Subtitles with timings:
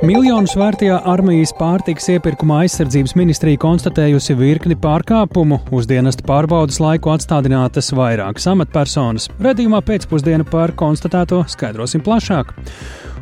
[0.00, 7.92] Miljonus vērtajā armijas pārtikas iepirkuma aizsardzības ministrija konstatējusi virkni pārkāpumu, uz dienesta pārbaudas laiku atstādinātas
[7.92, 9.28] vairākas amatpersonas.
[9.44, 12.54] Redījumā pēcpusdiena par konstatēto skaidrosim plašāk.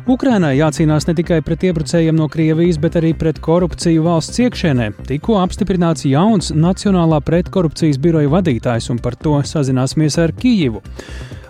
[0.07, 4.91] Ukrainai jācīnās ne tikai pret iebrucējiem no Krievijas, bet arī pret korupciju valsts iekšēnē.
[5.09, 10.83] Tikko apstiprināts jauns Nacionālā pretkorupcijas biroja vadītājs, un par to sazināsimies ar Kijivu.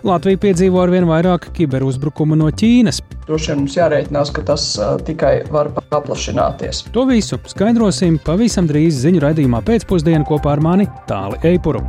[0.06, 3.02] Latvija piedzīvo arvien vairāk kiberuzbrukumu no Ķīnas.
[3.28, 6.86] Droši vien mums jārēķinās, ka tas uh, tikai var paplašināties.
[6.96, 11.84] To visu skaidrosim pavisam drīz ziņu raidījumā pēcpusdienā kopā ar mani Tāli Eipuru.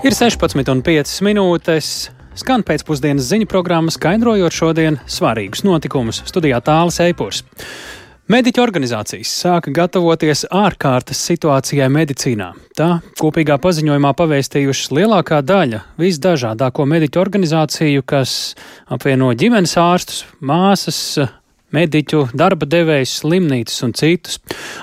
[0.00, 1.88] Ir 16,5 minūtes.
[2.40, 6.22] Skan pēcpusdienas ziņu programma, skaidrojot šodienas svarīgus notikumus.
[6.24, 7.42] Studijā Tāls Eipurs.
[8.32, 12.48] Mediķu organizācijas sāka gatavoties ārkārtas situācijai medicīnā.
[12.78, 12.88] Tā
[13.20, 18.54] kopīgā paziņojumā pavēstījušas lielākā daļa visdažādāko mediķu organizāciju, kas
[18.88, 21.02] apvieno ģimenes ārstus, māsas,
[21.76, 24.38] mediķu, darba devējus, slimnīcas un citus.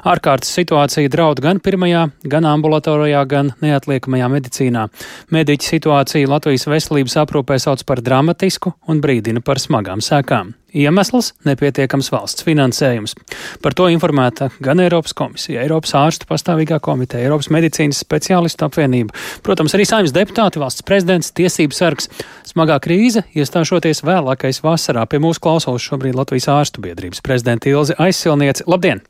[0.08, 4.88] Ārkārtas situācija draud gan pirmajā, gan ambulatorijā, gan neatliekamajā medicīnā.
[5.36, 10.56] Mediķa situāciju Latvijas veselības aprūpē sauc par dramatisku un brīdina par smagām sekām.
[10.76, 13.16] Iemesls- nepietiekams valsts finansējums.
[13.62, 19.74] Par to informēta gan Eiropas komisija, Eiropas ārstu pastāvīgā komiteja, Eiropas medicīnas speciālistu apvienība, protams,
[19.74, 22.10] arī saimnes deputāti, valsts prezidents, tiesības sargs.
[22.46, 25.08] Smagā krīze iestāšoties vēlākais vasarā.
[25.08, 28.64] Pie mūsu klausos šobrīd Latvijas ārstu biedrības prezidenta Ilze Aizsilniece.
[28.68, 29.02] Labdien!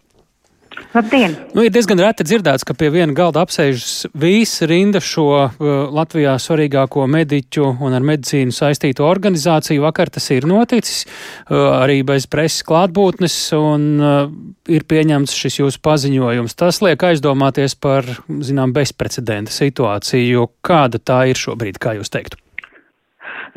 [0.94, 1.33] Labdien!
[1.53, 5.50] Nu, ir diezgan reti dzirdēts, ka pie viena galda apsēžas visa rinda šo uh,
[5.94, 9.84] Latvijā svarīgāko mediķu un ar medicīnu saistīto organizāciju.
[9.84, 14.31] Vakar tas ir noticis uh, arī bez preses klātbūtnes un uh,
[14.72, 16.58] ir pieņemts šis jūsu paziņojums.
[16.58, 20.50] Tas liek aizdomāties par, zinām, bezprecedenta situāciju.
[20.66, 22.39] Kāda tā ir šobrīd, kā jūs teiktu?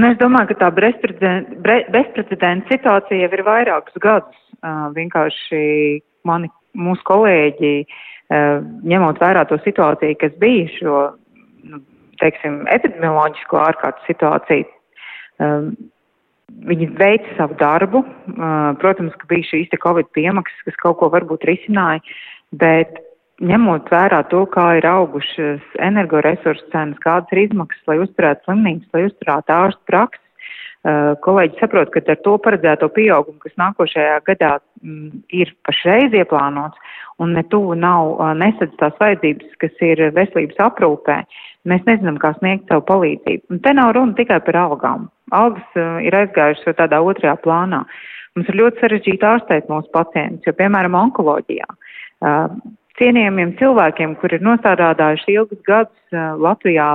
[0.01, 4.47] Nu, es domāju, ka tā bezprecedenta situācija jau ir vairākus gadus.
[4.61, 5.61] Uh, vienkārši
[6.29, 7.75] mani mūsu kolēģi,
[8.31, 8.61] eh,
[8.93, 10.99] ņemot vērā to situāciju, kas bija šo,
[11.71, 11.83] nu,
[12.23, 14.67] teiksim, epidemioloģisko ārkārtas situāciju,
[15.41, 15.71] eh,
[16.71, 18.05] viņi veica savu darbu.
[18.05, 22.01] Eh, protams, ka bija šīs Covid piemaksas, kas kaut ko varbūt risināja,
[22.53, 22.99] bet
[23.41, 29.07] ņemot vērā to, kā ir augušas energoresursu cenas, kādas ir izmaksas, lai uzturētu slimnīcas, lai
[29.09, 30.21] uzturētu ārstu praksi,
[31.25, 36.79] kolēģi saprot, ka ar to paredzēto pieaugumu, kas nākošajā gadā ir pašreiz ieplānots
[37.21, 41.19] un ne tuvu nav nesadz tās vajadzības, kas ir veselības aprūpē,
[41.69, 43.43] mēs nezinām, kā sniegt savu palīdzību.
[43.53, 45.11] Un te nav runa tikai par algām.
[45.37, 47.85] Algas ir aizgājušas tādā otrajā plānā.
[48.37, 51.69] Mums ir ļoti sarežģīti ārstēt mūsu pacientus, jo, piemēram, onkoloģijā.
[53.01, 56.95] Cienījamiem cilvēkiem, kur ir nostādādājuši ilgus gadus Latvijā,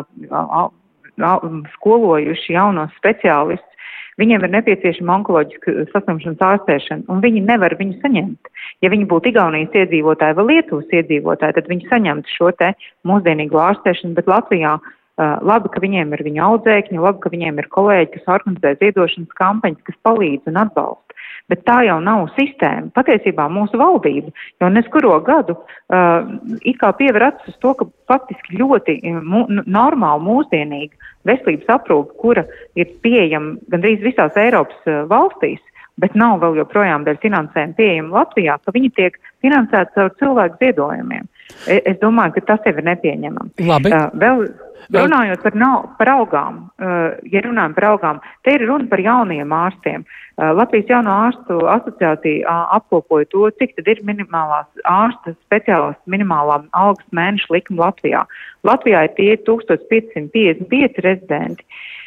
[1.75, 3.74] skolojuši jaunos speciālistus,
[4.21, 8.51] Viņiem ir nepieciešama onkoloģiska saslimšanas ārstēšana, un viņi nevar viņu saņemt.
[8.83, 12.71] Ja viņi būtu Igaunijas iedzīvotāji vai Lietuvas iedzīvotāji, tad viņi saņemtu šo te
[13.07, 17.67] mūsdienīgo ārstēšanu, bet Latvijā uh, labi, ka viņiem ir viņa audzēkņi, labi, ka viņiem ir
[17.75, 21.04] kolēģi, kas organizē ziedošanas kampaņas, kas palīdz un atbalsta.
[21.51, 22.89] Bet tā jau nav sistēma.
[22.95, 24.31] Patiesībā mūsu valdība
[24.63, 26.25] jau neskuro gadu uh,
[26.65, 32.45] it kā piever acis uz to, ka faktiski ļoti mu, normāli mūsdienīga veselības aprūpe, kura
[32.79, 35.61] ir pieejama gandrīz visās Eiropas uh, valstīs,
[36.01, 41.29] bet nav vēl joprojām dēļ finansējuma pieejama Latvijā, ka viņi tiek finansēti caur cilvēku ziedojumiem.
[41.65, 43.53] E, es domāju, ka tas jau ir nepieņemami.
[43.67, 43.91] Labi.
[43.93, 44.47] Uh, vēl,
[44.93, 49.53] Runājot par, nav, par augām, uh, ja runājam par augām, te ir runa par jauniem
[49.55, 50.03] ārstiem.
[50.05, 56.59] Uh, Latvijas jauno ārstu asociācija uh, apkopoja to, cik tad ir minimālās ārsta speciālistu minimālā
[56.77, 58.21] algas mēneša likuma Latvijā.
[58.67, 61.65] Latvijā ir tie 1555 rezidenti.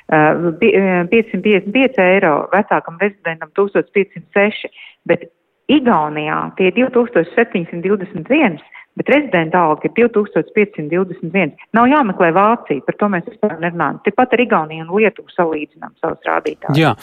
[0.09, 4.71] Uh, 555 eiro vecākam rezidentam 1506,
[5.09, 5.21] bet
[5.69, 8.63] Igaunijā tie 2721
[8.99, 11.55] bet rezidenta alga ir 2521.
[11.77, 14.01] Nav jāmeklē Vācija, par to mēs vispār nerunājam.
[14.07, 16.79] Tepat ar Igauniju un Lietuvu salīdzinām savus rādītājus.
[16.79, 16.95] Jā,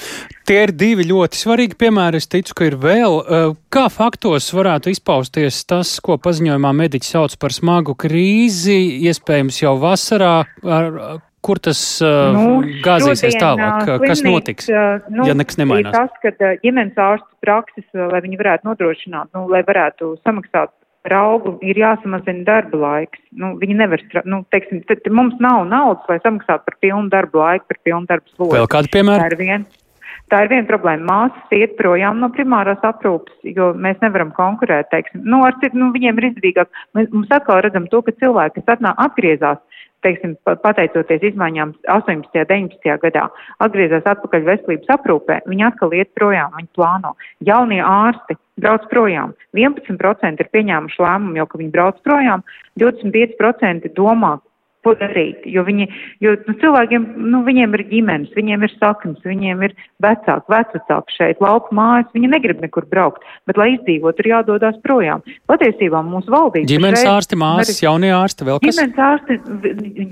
[0.48, 2.22] tie ir divi ļoti svarīgi piemēri.
[2.22, 3.20] Es ticu, ka ir vēl.
[3.22, 8.78] Eh, kā faktos varētu izpausties tas, ko paziņojumā mediķi sauc par smagu krīzi,
[9.10, 11.00] iespējams jau vasarā, ar,
[11.46, 13.84] kur tas uh, nu, gāzīsies tālāk?
[13.86, 14.70] Slimnīca, kas notiks,
[15.14, 15.94] nu, ja nekas nemainās?
[15.94, 20.74] Tas, ka ģimenes ārstu prakses, lai viņi varētu nodrošināt, nu, lai varētu samaksāt
[21.06, 23.22] par augu ir jāsamazina darba laiks.
[23.38, 27.68] Nu, viņi nevar, nu, teiksim, tad mums nav naudas, lai samaksātu par pilnu darba laiku,
[27.72, 28.56] par pilnu darbu slogu.
[28.58, 29.22] Vēl kādu piemēru?
[29.22, 30.66] Tā ir viena.
[30.66, 31.06] Problēma.
[31.06, 35.22] Māsas iet projām no primārās aprūpes, jo mēs nevaram konkurēt, teiksim.
[35.22, 36.72] Nu, ar nu, viņiem ir izdevīgāk.
[36.98, 39.62] Mēs, mums atkal redzam to, ka cilvēki, kas atnā, atgriezās,
[40.06, 42.30] teiksim, pateicoties izmaiņām 18.
[42.30, 42.98] un 19.
[43.04, 43.28] gadā,
[43.66, 47.16] atgriezās atpakaļ veselības aprūpē, viņi atkal iet projām, viņi plāno.
[47.46, 49.34] Jaunie ārsti brauc projām.
[49.58, 52.46] 11% ir pieņēmuši lēmumu ka viņi brauc projām,
[52.80, 54.38] 25% domā,
[54.86, 55.46] ko darīt.
[55.50, 55.88] Jo, viņi,
[56.24, 61.42] jo nu, cilvēkiem, nu, viņiem ir ģimenes, viņiem ir saknes, viņiem ir vecāki, vecvecāki šeit,
[61.44, 65.24] lauku mājas, viņi negrib nekur braukt, bet, lai izdzīvot, ir jādodas projām.
[65.50, 66.70] Patiesībā mūsu valdība.
[66.70, 68.80] Ģimenes šeit, ārsti, māsas, jaunie ārsti, vēl kas?
[68.80, 69.40] Ģimenes ārsti,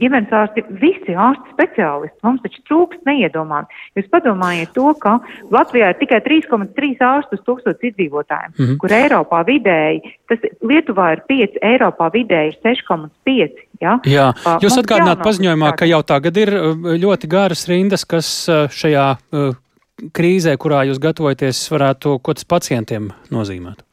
[0.02, 2.18] ģimenes ārsti, visi ārsti speciālisti.
[2.26, 3.72] Mums taču trūkst neiedomāt.
[3.98, 5.18] Jūs padomājiet to, ka
[5.54, 8.80] Latvijā ir tikai 3,3 ārstu uz tūkstotis iedzīvotājiem, mm -hmm.
[8.82, 13.64] kur Eiropā vidēji, tas Lietuvā ir 5, Eiropā vidēji ir 6,5.
[13.82, 13.98] Ja?
[14.08, 14.28] Jā,
[14.64, 19.56] jūs atgādināt paziņojumā, ka jau tagad ir uh, ļoti garas rindas, kas uh, šajā uh,
[20.16, 23.84] krīzē, kurā jūs gatavojaties, varētu ko tas pacientiem nozīmēt?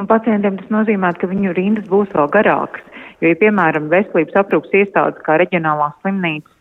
[0.00, 2.84] Nu, pacientiem tas nozīmē, ka viņu rindas būs vēl garākas.
[3.22, 6.51] Jo, ja, piemēram, veselības aprūpas iestādes kā reģionālās slimnīcas,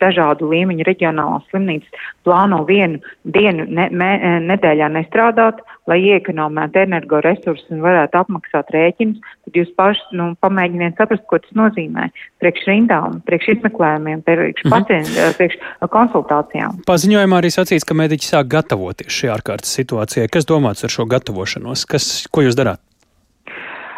[0.00, 4.10] dažādu līmeņu reģionālās slimnīcas plāno vienu dienu ne, me,
[4.44, 5.60] nedēļā nestrādāt,
[5.90, 11.52] lai iekonomētu energoresursus un varētu apmaksāt rēķinus, tad jūs paši nu, pamēģiniet saprast, ko tas
[11.58, 12.08] nozīmē
[12.42, 14.72] priekš rindām, priekš izmeklējumiem, priekš, mhm.
[14.72, 15.60] pacientu, eh, priekš
[15.92, 16.80] konsultācijām.
[16.88, 20.30] Paziņojumā arī sacīts, ka mediķi sāk gatavoties šajā ārkārtas situācijai.
[20.32, 21.86] Kas domāts ar šo gatavošanos?
[21.88, 22.82] Kas, ko jūs darāt?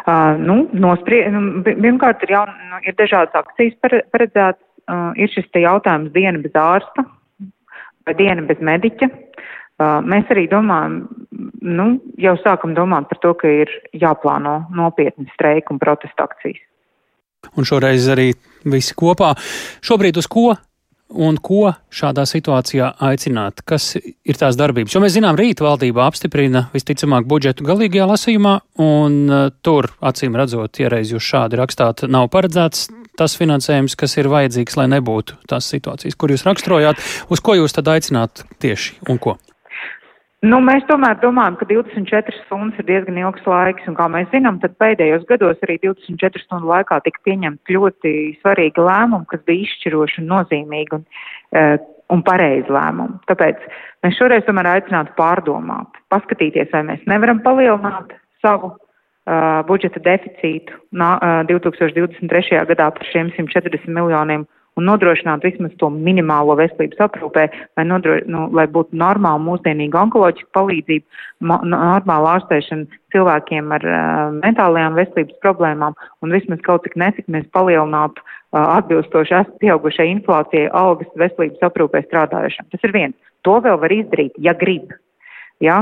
[0.07, 4.63] Uh, nu, nosprie, nu, pirmkārt, ir, jaun, nu, ir dažādas akcijas paredzētas.
[4.87, 7.03] Uh, ir šis jautājums diena bez ārsta
[8.07, 9.09] vai diena bez mediķa.
[9.77, 11.01] Uh, mēs arī domājam,
[11.61, 11.87] nu,
[12.17, 16.63] jau sākam domāt par to, ka ir jāplāno nopietni streika un protesta akcijas.
[17.59, 18.31] Un šoreiz arī
[18.65, 19.33] visi kopā.
[19.85, 20.55] Šobrīd uz ko
[21.07, 23.61] un ko šādā situācijā aicināt?
[23.67, 24.95] Kas ir tās darbības?
[24.95, 30.81] Jo mēs zinām, rīt valdība apstiprina visticamāk budžetu galīgajā lasījumā, un uh, tur, acīm redzot,
[30.83, 32.87] iereiz jūs šādi rakstāt, nav paredzēts
[33.17, 37.01] tas finansējums, kas ir vajadzīgs, lai nebūtu tās situācijas, kur jūs raksturojāt.
[37.33, 39.37] Uz ko jūs tad aicināt tieši un ko?
[40.45, 44.59] Nu, mēs tomēr domājam, ka 24 stundas ir diezgan ilgs laiks, un kā mēs zinām,
[44.61, 48.11] tad pēdējos gados arī 24 stundu laikā tika pieņemti ļoti
[48.43, 51.07] svarīgi lēmumi, kas bija izšķiroši un nozīmīgi un,
[51.57, 51.73] uh,
[52.13, 53.17] un pareizi lēmumi.
[53.31, 53.65] Tāpēc
[54.05, 58.13] mēs šoreiz tomēr aicinātu pārdomāt, paskatīties, vai mēs nevaram palielināt
[58.45, 58.75] savu
[59.27, 62.63] uh, budžeta deficītu nā, uh, 2023.
[62.71, 64.47] gadā par šiem 140 miljoniem
[64.77, 67.47] un nodrošināt vismaz to minimālo veselības aprūpē,
[67.79, 71.21] lai, nodro, nu, lai būtu normāla mūsdienīga onkoloģiska palīdzība,
[71.65, 74.03] normāla ārstēšana cilvēkiem ar uh,
[74.37, 81.09] mentālajām veselības problēmām un vismaz kaut cik nesik mēs palielinātu uh, atbilstoši pieaugušai inflācijai algas
[81.17, 82.69] veselības aprūpē strādājušiem.
[82.71, 83.17] Tas ir viens.
[83.47, 84.93] To vēl var izdarīt, ja grib.
[85.63, 85.79] Ja?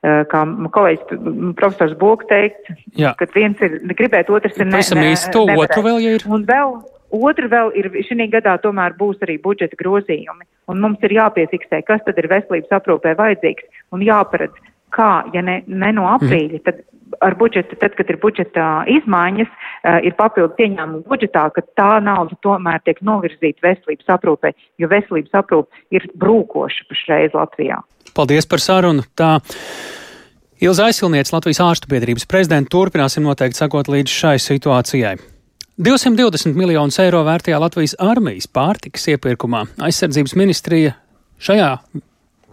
[0.00, 0.44] Kā
[0.76, 1.20] kolēģis
[1.58, 3.12] profesors Boks teikt, Jā.
[3.18, 6.24] ka viens ir gribēt, otrs ir ne, ne, to otru vēl, ja ir.
[6.30, 6.78] Un vēl,
[7.10, 12.04] Otra vēl ir, šī gadā tomēr būs arī budžeta grozījumi, un mums ir jāpiefiksē, kas
[12.06, 14.54] tad ir veselības aprūpē vajadzīgs, un jāparedz,
[14.94, 16.84] kā, ja ne, ne no aprīļa, tad
[17.20, 22.36] ar budžetu, tad, kad ir budžeta izmaiņas, uh, ir papildus ieņēmumu budžetā, ka tā nauda
[22.46, 27.80] tomēr tiek novirzīta veselības aprūpē, jo veselības aprūpe ir brūkoša pašreiz Latvijā.
[28.14, 29.06] Paldies par sarunu.
[29.18, 29.38] Tā.
[30.60, 35.14] Ilza Aizsilniec, Latvijas ārstu biedrības prezidenta, turpināsim noteikti sakot līdz šai situācijai.
[35.80, 40.92] 220 miljonus eiro vērtajā Latvijas armijas pārtikas iepirkumā aizsardzības ministrija
[41.40, 41.70] šajā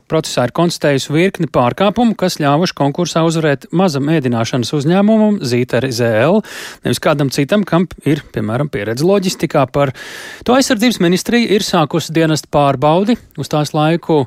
[0.10, 6.42] procesā ir konstatējusi virkni pārkāpumu, kas ļāvuši konkursā uzvarēt mazam ēdināšanas uzņēmumam Zīteri ZL,
[6.86, 9.66] nevis kādam citam, kam ir, piemēram, pieredze loģistikā.
[9.74, 9.94] Par
[10.48, 13.18] to aizsardzības ministrija ir sākusi dienestu pārbaudi.
[13.38, 14.24] Uz tās laiku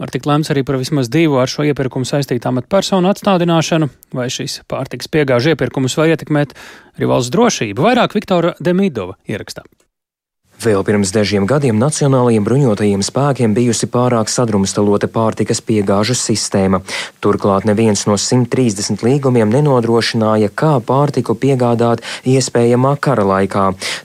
[0.00, 4.62] var tikt lemts arī par vismaz divu ar šo iepirkumu saistītām personu atstādināšanu, vai šīs
[4.70, 6.56] pārtiks piegāžu iepirkumus var ietekmēt
[6.96, 7.86] arī valsts drošību.
[7.90, 9.66] Vairāk Viktora Demidova ierakstā.
[10.60, 16.82] Vēl pirms dažiem gadiem Nacionālajiem bruņotajiem spēkiem bijusi pārāk sadrumstalota pārtikas piegāžas sistēma.
[17.24, 23.62] Turklāt neviens no 130 līgumiem nenodrošināja, kā pārtiku piegādāt iespējamā kara laikā.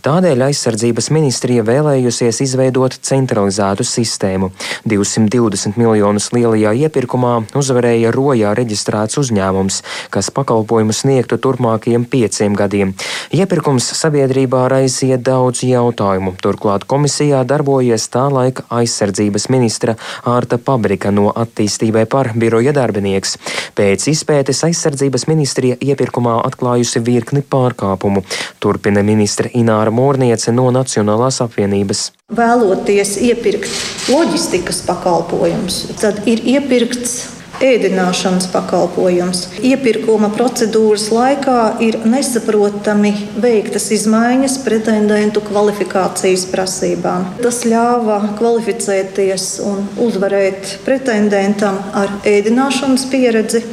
[0.07, 4.53] Tādēļ aizsardzības ministrija vēlējusies izveidot centralizētu sistēmu.
[4.87, 12.95] 220 miljonus lielajā iepirkumā uzvarēja rojā reģistrēts uzņēmums, kas pakalpojumu sniegtu turpmākajiem pieciem gadiem.
[13.35, 19.95] Iepirkums sabiedrībā raisīja daudz jautājumu Turklāt komisijā darbojies tā laika aizsardzības ministra
[20.29, 23.33] Ārta Pabrika no attīstībai par biroja darbinieks.
[23.73, 28.21] Pēc izpētes aizsardzības ministrija iepirkumā atklājusi virkni pārkāpumu,
[28.61, 32.11] turpina ministra Ināra Morniece no Nacionālās apvienības.
[32.37, 39.45] Vēloties iepirkt loģistikas pakalpojumus, tad ir iepirkts ēdināšanas pakalpojums.
[39.65, 47.29] Iepirkuma procedūras laikā ir nesaprotami veiktas izmaiņas pretendentu kvalifikācijas prasībām.
[47.43, 53.63] Tas ļāva kvalificēties un uzvarēt pretendentam ar ēdināšanas pieredzi,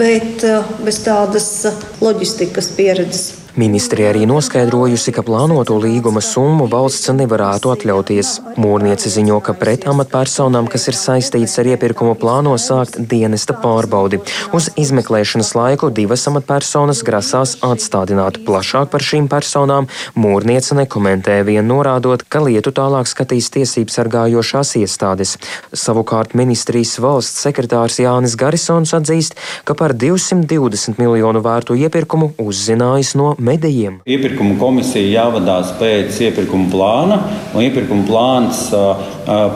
[0.00, 1.50] bet eh, bez tādas
[2.00, 3.39] loģistikas pieredzes.
[3.56, 8.28] Ministrija arī noskaidrojusi, ka plānoto līguma summu valsts nevarētu atļauties.
[8.62, 14.20] Mūrniece ziņo, ka pret amatpersonām, kas ir saistītas ar iepirkumu, plāno sākt dienesta pārbaudi.
[14.54, 18.38] Uz izmeklēšanas laiku divas amatpersonas grasās atstādināt.
[18.46, 25.34] Plašāk par šīm personām mūrniece nekomentē, vien norādot, ka lietu tālāk skatīs tiesības sargājošās iestādes.
[25.74, 29.34] Savukārt ministrijas valsts sekretārs Jānis Garisons atzīst,
[29.66, 34.00] ka par 220 miljonu vērtu iepirkumu uzzinājis no medijiem.
[34.06, 37.20] Iepirkuma komisija jāvadās pēc iepirkuma plāna,
[37.54, 38.66] un iepirkuma plāns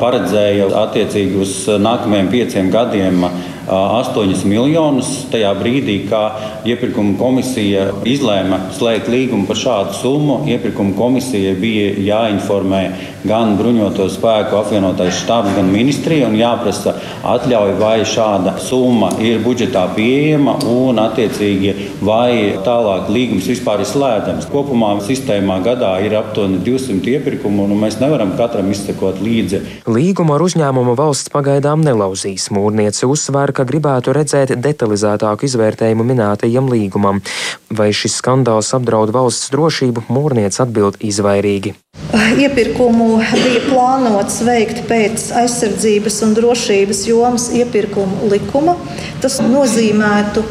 [0.00, 3.26] paredzēja attiecīgi uz nākamajiem pieciem gadiem
[3.68, 5.10] 8 miljonus.
[5.32, 12.82] Tajā brīdī, kad iepirkuma komisija izlēma slēgt līgumu par šādu summu, iepirkuma komisija bija jāinformē
[13.24, 16.92] gan bruņoto spēku apvienotais štābs, gan ministrija un jāprasa
[17.24, 24.48] atļauja, vai šāda summa ir budžetā pieejama un attiecīgi vai tālāk līgums vispār ir slēdzams.
[24.52, 29.62] Kopumā sistēmā gadā ir aptuveni 200 iepirkumu, un mēs nevaram katram izsekot līdzi.
[29.88, 32.50] Līgumu ar uzņēmumu valsts pagaidām nelauzīs.
[32.54, 37.22] Mūrniece uzsver, ka gribētu redzēt detalizētāku izvērtējumu minētajam līgumam.
[37.70, 41.74] Vai šis skandāls apdraud valsts drošību, Mūrniece atbild izvairīgi.
[42.14, 48.76] Iepirkumu bija plānots veikt pēc aizsardzības un drošības jomas iepirkumu likuma.
[49.22, 50.42] Tas nozīmētu,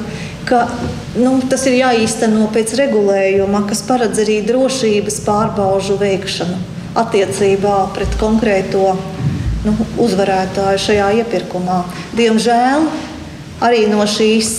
[0.48, 0.66] ka
[1.20, 6.62] nu, tas ir jāīsteno pēc regulējuma, kas paredz arī drošības pārbaužu veikšanu
[7.00, 8.94] attiecībā pret konkrēto
[9.66, 11.84] nu, uzvarētāju šajā iepirkumā.
[12.18, 12.88] Diemžēl
[13.64, 14.52] arī no šīs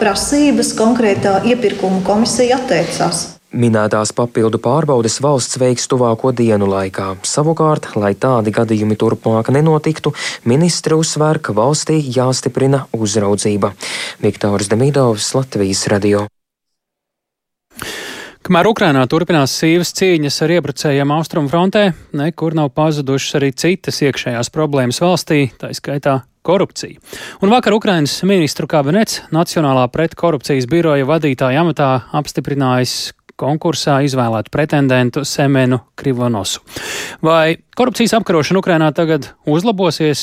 [0.00, 3.32] prasības konkrētā iepirkuma komisija atteicās.
[3.56, 7.14] Minētās papildu pārbaudes valsts veiks tuvāko dienu laikā.
[7.24, 10.12] Savukārt, lai tādi gadījumi turpmāk nenotiktu,
[10.44, 13.72] ministri uzsver, ka valstī jāstiprina uzraudzība.
[14.20, 16.26] Viktors Demidovs, Latvijas radio.
[18.46, 21.80] Kamēr Ukrainā turpinās sīvas cīņas ar iebrucējiem austrumu frontē,
[22.14, 27.02] nekur nav pazudušas arī citas iekšējās problēmas valstī, tā skaitā korupcija.
[27.42, 35.80] Un vakar Ukrainas ministru kabinets Nacionālā pretkorupcijas biroja vadītāja amatā apstiprinājis konkursā izvēlētu pretendentu Semenu
[35.98, 36.62] Krivonosu.
[37.24, 40.22] Vai korupcijas apkarošana Ukrainā tagad uzlabosies?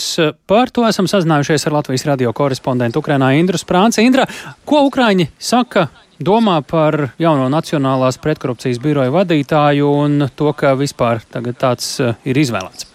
[0.50, 4.06] Par to esam sazinājušies ar Latvijas radio korespondentu Ukrainā Indru Sprānci.
[4.06, 4.26] Indra,
[4.66, 5.88] ko Ukraiņi saka
[6.24, 12.42] domā par jauno Nacionālās pretkorupcijas biroja vadītāju un to, ka vispār tagad tāds eh, ir
[12.46, 12.93] izvēlēts?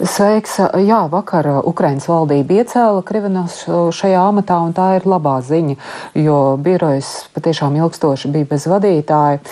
[0.00, 0.56] Sveiks!
[0.80, 5.76] Jā, vakar Ukrainas valdība iecēla Krivinos šajā amatā, un tā ir labā ziņa,
[6.16, 9.42] jo birojas patiešām ilgstoši bija bez vadītāja.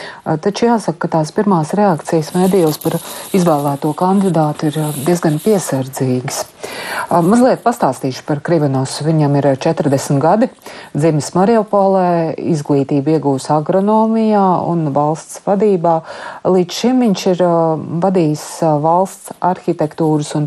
[0.44, 2.96] Taču jāsaka, ka tās pirmās reakcijas medijos par
[3.36, 6.46] izvēlēto kandidātu ir diezgan piesardzīgas.
[7.08, 8.98] Mazliet pastāstīšu par Krivinos.
[9.04, 10.48] Viņam ir 40 gadi,
[10.96, 15.94] dzimis Mariupolē, izglītību iegūs agronomijā un valsts vadībā.
[16.48, 17.44] Līdz šim viņš ir
[18.04, 18.44] vadījis
[18.84, 19.36] valsts
[19.98, 20.46] arhitektūras un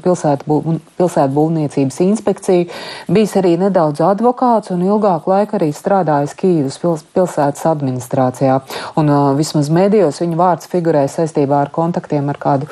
[0.97, 2.67] pilsētbūvniecības inspekciju,
[3.11, 6.79] bijis arī nedaudz advokāts un ilgāku laiku arī strādājis Kīvas
[7.13, 8.61] pilsētas administrācijā.
[8.95, 12.69] Un vismaz medijos viņa vārds figurē saistībā ar kontaktiem ar kādu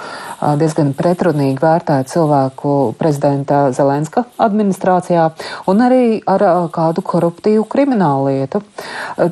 [0.59, 5.29] diezgan pretrunīgi vērtētu cilvēku prezidenta Zelenska administrācijā
[5.67, 8.63] un arī ar kādu koruptīvu kriminālu lietu.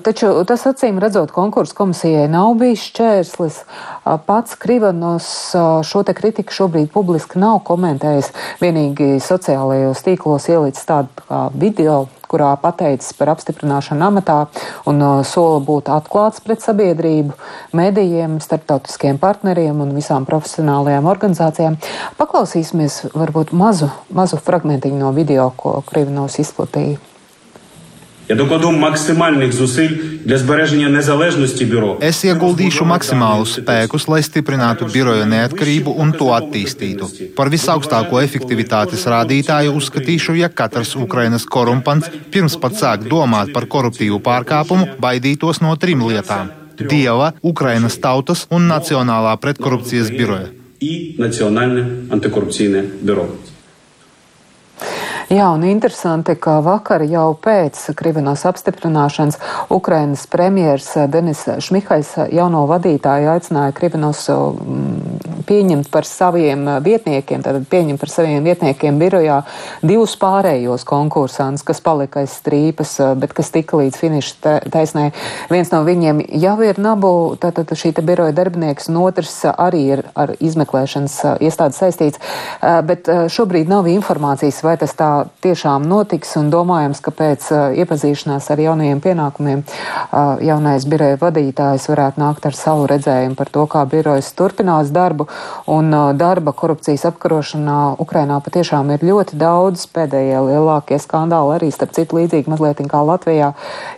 [0.04, 3.62] Taču tas acīm redzot konkursu komisijai nav bijis šķērslis.
[4.28, 5.28] Pats Krivanos
[5.88, 8.34] šo te kritiku šobrīd publiski nav komentējis.
[8.62, 14.38] Vienīgi sociālajos tīklos ielicis tādu kā video kurā pateicis par apstiprināšanu amatā
[14.90, 17.36] un uh, sola būt atklāts pret sabiedrību,
[17.78, 21.80] medijiem, starptautiskiem partneriem un visām profesionālajām organizācijām.
[22.20, 27.00] Paklausīsimies varbūt mazu, mazu fragmentiņu no video, ko Krivinovs izplatīja.
[28.29, 31.99] Я докладу максимальних зусиль для збереження незалежності бюро.
[32.01, 37.35] Es ieguldīšu maksimālus spēkus, lai stiprinātu biroja neatkarību un to attīstītu.
[37.37, 44.23] Par visaugstāko efektivitātes rādītāju uzskatīšu, ja katrs Ukrainas korumpants pirms pat sāk domāt par koruptīvu
[44.23, 50.49] pārkāpumu, baidītos no trim lietām Dieva, Ukrainas tautas un Nacionālā pretkorupcijas biroja.
[50.81, 53.29] И Национальное антикоррупционное бюро.
[55.28, 59.36] Jā, un interesanti, ka vakar jau pēc Krivinos apstiprināšanas
[59.76, 68.00] Ukrainas premjers Denis Šmihais jauno vadītāju aicināja Krivinos mm, pieņemt par saviem vietniekiem, tātad pieņemt
[68.00, 69.42] par saviem vietniekiem birojā
[69.82, 75.10] divus pārējos konkursants, kas palika aiz strīpas, bet kas tika līdz finiša taisnē.
[75.52, 80.06] Viens no viņiem jau ir Nabu, tātad šī te biroja darbinieks, un otrs arī ir
[80.16, 82.24] ar izmeklēšanas iestādes saistīts,
[82.88, 87.50] bet šobrīd nav informācijas, vai tas tā tiešām notiks un domājams, ka pēc
[87.82, 89.64] iepazīšanās ar jaunajiem pienākumiem
[90.46, 95.28] jaunais biroja vadītājs varētu nākt ar savu redzējumu par to, kā birojas turpinās darbu
[95.74, 99.88] un darba korupcijas apkarošanā Ukrainā patiešām ir ļoti daudz.
[99.94, 103.54] Pēdējie lielākie skandāli arī, starp citu, līdzīgi mazliet kā Latvijā,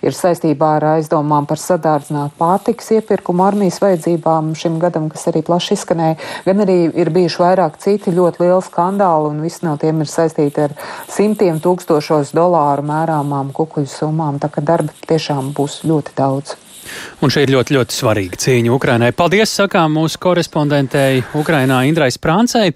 [0.06, 5.76] ir saistībā ar aizdomām par sadārdzinātu pārtiks iepirkumu armijas vajadzībām šim gadam, kas arī plaši
[5.76, 6.18] izskanēja.
[6.46, 10.68] Gan arī ir bijuši vairāk citi ļoti lieli skandāli un visi no tiem ir saistīti
[10.68, 10.76] ar
[11.10, 14.40] simtiem tūkstošos dolāru mērāmām kukuļu summām.
[14.42, 16.56] Tā ka darba tiešām būs ļoti daudz.
[17.22, 19.12] Un šī ir ļoti, ļoti svarīga cīņa Ukrainai.
[19.16, 22.72] Paldies, sakām mūsu korespondentei Ukrainā Indrai Sprāncei.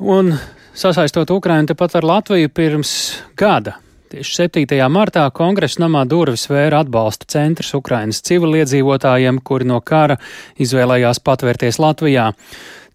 [0.00, 0.32] Un
[0.76, 2.94] sasaistot Ukrainu tepat ar Latviju pirms
[3.36, 3.78] gada.
[4.06, 4.78] Tieši 7.
[4.92, 10.14] martā kongresa namā durvis vēra atbalsta centrs Ukrainas civiliedzīvotājiem, kuri no kara
[10.62, 12.30] izvēlējās patvērties Latvijā.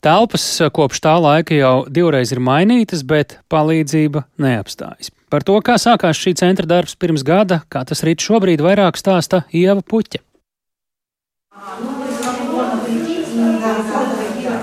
[0.01, 0.43] Telpas
[0.73, 5.11] kopš tā laika jau divreiz ir mainītas, bet palīdzība neapstājas.
[5.29, 9.43] Par to, kā sākās šī centra darbs pirms gada, kā tas rīt šobrīd, vairāk stāsta
[9.53, 10.23] Ieva Puķa.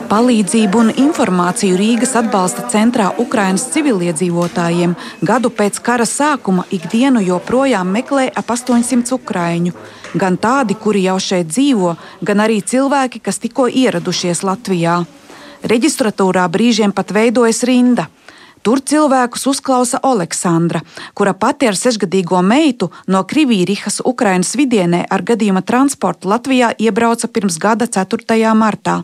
[0.08, 4.96] Palīdzību un informāciju Rīgas atbalsta centrā Ukrainas civiliedzīvotājiem
[5.30, 9.76] gadu pēc kara sākuma ikdienu joprojām meklē ap 800 ukraiņu.
[10.18, 11.94] Gan tādi, kuri jau šeit dzīvo,
[12.26, 14.98] gan arī cilvēki, kas tikko ieradušies Latvijā.
[15.66, 18.06] Reģistratūrā brīžiem pat veidojas rinda.
[18.67, 20.79] Tur cilvēkus uzklausa Aleksandra,
[21.11, 27.57] kura pati ar sešgadīgo meitu no Krivīrihas Ukrainas vidienē ar gadījuma transportu Latvijā iebrauca pirms
[27.59, 28.37] gada 4.
[28.55, 29.01] martā,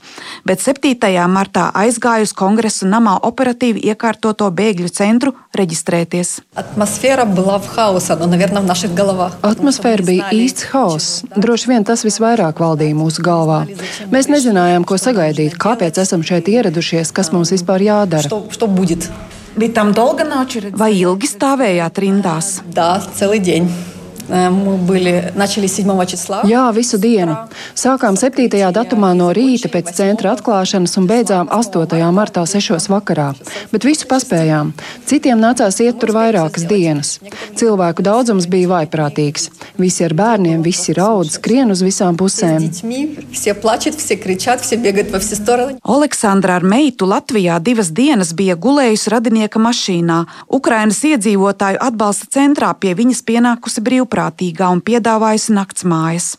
[0.47, 0.95] bet 7.
[1.27, 6.31] martā aizgāja uz kongresa namā operatīvi iekārtoto bēgļu centru reģistrēties.
[6.55, 9.35] Atmosfēra bija hausa, nu, наверное, в наших головах.
[9.41, 11.25] Atmosfēra bija īsts hauss.
[11.35, 13.65] Droši vien tas visvairāk valdīja mūsu galvā.
[14.07, 18.23] Mēs nezinājām, ko sagaidīt, kāpēc esam šeit ieradušies, kas mums vispār jādara.
[18.23, 19.11] Что, что будет?
[20.78, 22.56] Vai ilgi stāvējāt rindās?
[22.74, 23.93] Tā, celi dienu.
[26.48, 27.34] Jā, visu dienu.
[27.76, 28.48] Sākām 7.
[28.72, 31.98] datumā no rīta pēc centra atklāšanas un beidzām 8.
[32.14, 32.88] martā 6.
[32.88, 33.32] vakarā.
[33.72, 34.72] Bet visu paspējām.
[35.04, 37.18] Citiem nācās iet tur vairākas dienas.
[37.58, 39.50] Cilvēku daudzums bija vaiprātīgs.
[39.80, 42.70] Visi ar bērniem, visi raud, skrien uz visām pusēm.
[45.84, 50.22] Aleksandra ar meitu Latvijā divas dienas bija gulējusi radinieka mašīnā.
[50.48, 56.35] Ukrainas iedzīvotāju atbalsta centrā pie viņas pienākusi brīvprātība brīvprātīgā un piedāvājusi naktsmājas.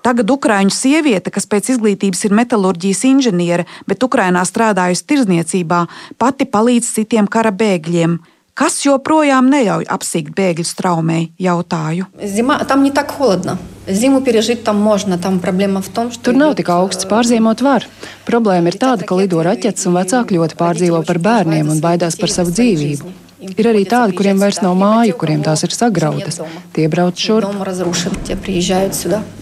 [0.00, 5.80] Tagad Ukrāņu sieviete, kas pēc izglītības ir metālurģijas inženiere, bet Ukrainā strādājusi tirzniecībā,
[6.16, 8.16] pati palīdz citiem kara bēgļiem.
[8.56, 12.08] Kas joprojām neļauj apsīkt bēgļu straumei, jautāju.
[12.24, 13.58] Zima, tam не так холодно.
[13.86, 15.18] Zimu пережить там можно.
[15.18, 16.30] Там проблема в том, что...
[16.30, 17.86] Tur nav tik augsts, pārziemot var.
[18.26, 22.32] Problēma ir tāda, ka lido raķetes un vecāki ļoti pārdzīvo par bērniem un baidās par
[22.32, 23.14] savu dzīvību.
[23.53, 26.39] Ir arī tādi, kuriem vairs nav māju, kuriem tās ir sagrautas.
[26.73, 27.53] Tie brauc šurp.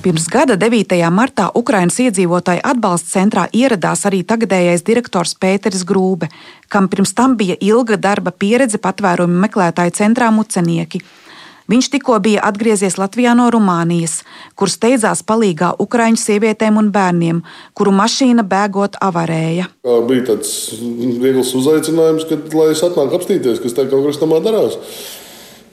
[0.04, 1.00] Pirms gada 9.
[1.16, 6.30] martā Ukrainas iedzīvotāju atbalsta centrā ieradās arī tagadējais direktors Pēteris Grūbe,
[6.68, 11.04] kam pirms tam bija ilga darba pieredze patvērumu meklētāju centrā Mucenieki.
[11.72, 14.20] Viņš tikko bija atgriezies Latvijā no Rumānijas,
[14.60, 17.42] kur steidzās palīgā Ukrāņu sievietēm un bērniem,
[17.78, 19.70] kuru mašīna bēgot avarēja.
[20.10, 20.54] Bija tāds
[21.24, 24.76] viegls uzaicinājums, kad, lai es atnāktu apstīties, kas te kaut kas tamā darās.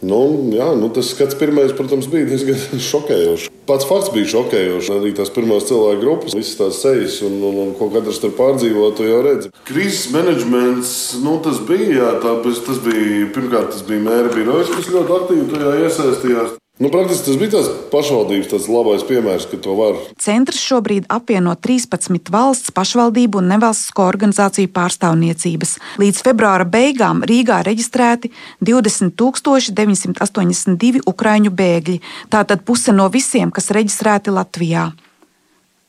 [0.00, 3.50] Nu, jā, nu, tas skats pirmais, protams, bija diezgan šokējošs.
[3.68, 4.88] Pats fakts bija šokējošs.
[4.96, 8.88] Arī tās pirmās cilvēku grupas, visas tās sejas un, un, un ko katrs tur pārdzīvo,
[8.96, 9.52] to jau redzi.
[9.68, 14.90] Krīzes menedžments, nu, tas bija, jā, tā, tas bija, pirmkārt, tas bija mēra birojas, kas
[14.94, 16.56] ļoti aktīvi tajā iesaistījās.
[16.80, 19.98] Nu, praktiski tas bija tas pašvaldības tas labais piemērs, ka to var.
[20.16, 25.76] Centrs šobrīd apvieno 13 valsts pašvaldību un nevalstisko organizāciju pārstāvniecības.
[26.00, 28.32] Līdz februāra beigām Rīgā reģistrēti
[28.64, 32.00] 20,982 ukraiņu bēgļi,
[32.32, 34.96] tātad puse no visiem, kas reģistrēti Latvijā.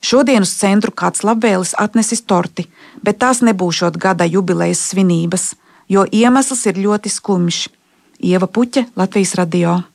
[0.04, 2.68] Šodien uz centru kāds labvēlis atnesis torti,
[3.00, 5.56] bet tās nebūšot gada jubilejas svinības,
[5.88, 7.72] jo iemesls ir ļoti skumjš.
[8.20, 9.91] Ieva Puķa, Latvijas radio.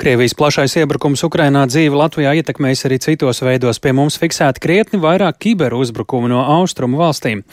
[0.00, 3.80] Krievijas plašais iebrukums Ukrainā dzīvi Latvijā ietekmējis arī citos veidos.
[3.82, 7.44] Pie mums fiksēti krietni vairāk kiberuzbrukumu no austrumu valstīm.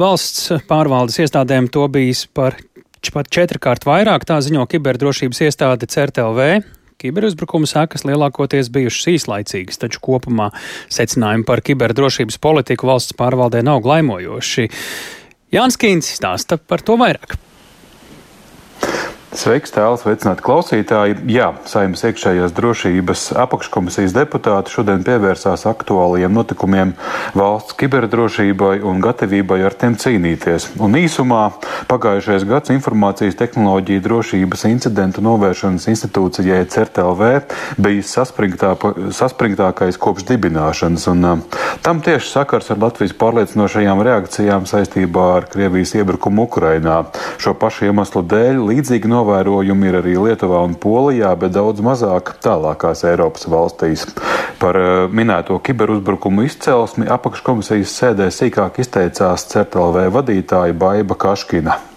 [0.00, 2.58] Valsts pārvaldes iestādēm to bijis par
[3.14, 6.60] pat četrkārt vairāk, tā ziņo kiberdrošības iestāde CERTLV.
[7.00, 10.50] Kiberuzbrukumu sekas lielākoties bijušas īslaicīgas, taču kopumā
[10.92, 14.68] secinājumi par kiberdrošības politiku valsts pārvaldē nav glaimojoši.
[15.56, 17.38] Jānis Kīns stāsta par to vairāk.
[19.30, 21.20] Sveiks, tēls, sveicināti klausītāji.
[21.30, 26.96] Jā, saimnes iekšējās drošības apakškomisijas deputāti šodien pievērsās aktuālajiem notikumiem
[27.38, 30.72] valsts kiberdrošībai un gatavībai ar tiem cīnīties.
[30.82, 31.44] Un īsumā
[31.86, 37.30] pagājušais gads informācijas tehnoloģija drošības incidentu novēršanas institūcijai CERTLV
[37.78, 41.06] bija saspringtākais kopš dibināšanas.
[41.14, 47.04] Un, uh, tam tieši sakars ar Latvijas pārliecinošajām reakcijām saistībā ar Krievijas iebrukumu Ukrainā.
[47.38, 52.34] Šo pašu iemeslu dēļ līdzīgi no novērojumi ir arī Lietuvā un Polijā, bet daudz mazāk
[52.44, 54.06] tālākās Eiropas valstīs.
[54.60, 61.89] Par eh, minēto kiberuzbrukumu izcelsmi apakškomisijas sēdē sīkāk izteicās CERTLV vadītāja Baiba Kaškina.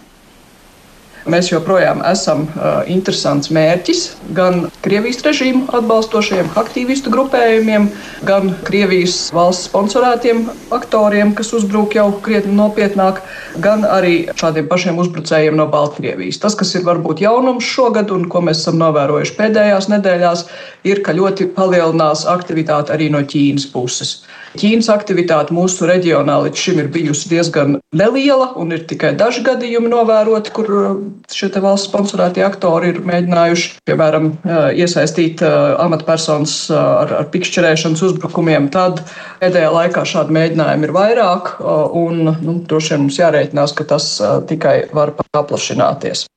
[1.23, 4.01] Mēs joprojām esam uh, interesants mērķis
[4.35, 7.85] gan Krievijas režīmu atbalstošiem aktīvistu grupējumiem,
[8.27, 10.43] gan Krievijas valsts sponsorētiem
[10.75, 13.21] aktoriem, kas uzbruk jau krietni nopietnāk,
[13.63, 16.41] gan arī šādiem pašiem uzbrucējiem no Baltkrievijas.
[16.43, 20.47] Tas, kas ir varbūt jaunums šogad un ko mēs esam novērojuši pēdējās nedēļās,
[20.91, 24.17] ir, ka ļoti palielinās aktivitāte arī no Ķīnas puses.
[24.53, 29.89] Ķīnas aktivitāte mūsu reģionā līdz šim ir bijusi diezgan neliela, un ir tikai daži gadījumi
[29.89, 30.91] novēroti, kur uh,
[31.33, 38.69] šie valsts sponsorētie aktori ir mēģinājuši, piemēram, uh, iesaistīt uh, amatpersonas ar, ar pikšķerēšanas uzbrukumiem.
[38.73, 39.01] Tad
[39.41, 41.55] pēdējā laikā šādi mēģinājumi ir vairāk,
[41.97, 44.11] un nu, droši vien mums jārēķinās, ka tas
[44.49, 46.27] tikai var paplašināties.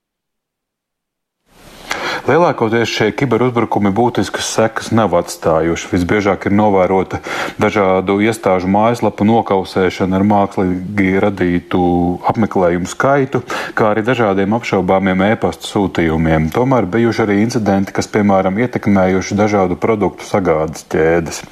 [2.26, 5.92] Lielākoties šie kiberuzbrukumi būtiskas sekas nav atstājuši.
[5.92, 7.20] Visbiežāk ir novērota
[7.62, 11.82] dažādu iestāžu mājaslapu nokausēšana ar mākslīgi radītu
[12.26, 13.44] apmeklējumu skaitu,
[13.78, 16.48] kā arī dažādiem apšaubāmiem e-pasta sūtījumiem.
[16.56, 21.44] Tomēr bijuši arī incidenti, kas, piemēram, ietekmējuši dažādu produktu sagādas ķēdes.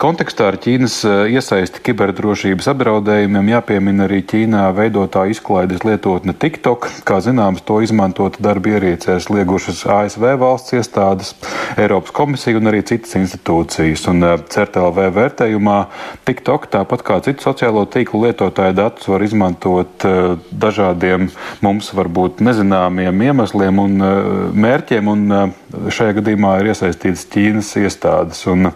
[0.00, 0.96] Kontekstā ar Ķīnas
[1.28, 6.88] iesaisti kiberdrošības apdraudējumiem jāpiemina arī Ķīnā veidotā izklaides lietotne TikTok.
[7.04, 11.34] Kā zināms, to izmantot darba ierīcēs liegušas bijušas ASV valsts iestādes,
[11.76, 14.06] Eiropas komisija un arī citas institūcijas.
[14.10, 15.78] Un eh, CERTLV vērtējumā
[16.24, 21.30] TikTok, tāpat kā citu sociālo tīklu lietotāju datus, var izmantot eh, dažādiem
[21.64, 24.14] mums varbūt nezināmiem iemesliem un eh,
[24.54, 25.54] mērķiem, un
[25.92, 28.44] šajā gadījumā ir iesaistītas Ķīnas iestādes.
[28.50, 28.72] Un,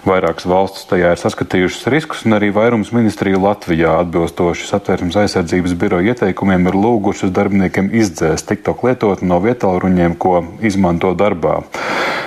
[0.00, 6.14] Vairākas valstis tajā ir saskatījušas riskus, un arī vairums ministriju Latvijā atbilstoši satversmes aizsardzības biroja
[6.14, 11.58] ieteikumiem ir lūgušas darbiniekiem izdzēst TikTok lietotni no vietāluruņiem, ko izmanto darbā.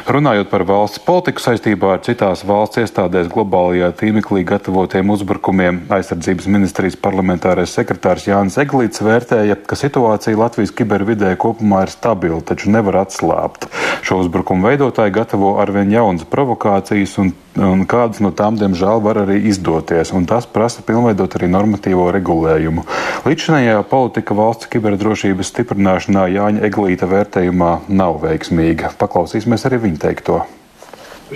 [0.03, 6.99] Runājot par valsts politiku saistībā ar citās valsts iestādēs globālajā tīmeklī gatavotiem uzbrukumiem, aizsardzības ministrijas
[6.99, 13.69] parlamentārais sekretārs Jānis Eglīts vērtēja, ka situācija Latvijas kibervidē kopumā ir stabila, taču nevar atslābt.
[14.03, 19.37] Šo uzbrukumu veidotāji gatavo arvien jaunas provokācijas un un kādas no tām, diemžēl, var arī
[19.49, 20.13] izdoties.
[20.29, 22.85] Tas prasa pilnveidot arī normatīvo regulējumu.
[23.27, 28.93] Līdzinājā politika valsts kiberdrošības stiprināšanā Jāņa Eglīta vērtējumā nav veiksmīga.
[28.99, 30.43] Paklausīsimies arī viņa teikto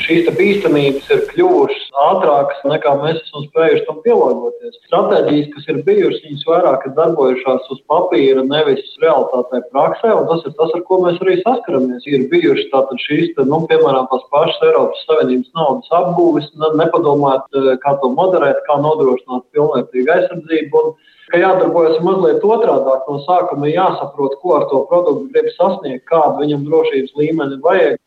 [0.04, 4.78] šīs bīstamības ir kļuvušas ātrākas nekā mēs esam spējuši tam pielāgoties.
[4.88, 10.46] Stratēģijas, kas ir bijušas, viņas vairāk ir darbojušās uz papīra, nevis realitātē praksē, un tas
[10.48, 12.08] ir tas, ar ko mēs arī saskaramies.
[12.12, 16.50] Ir bijušas tātad šīs, nu, piemēram, tās pašas Eiropas Savienības naudas apgūves,
[16.82, 20.84] nepadomāt, eh, kā to moderēt, kā nodrošināt pilnvērtīgu aizsardzību.
[20.84, 20.98] Un,
[21.32, 23.08] ka jādarbojas mazliet otrādāk.
[23.08, 27.98] No sākuma jāsaprot, ko ar to produktu grib sasniegt, kādu viņam drošības līmeni vajag.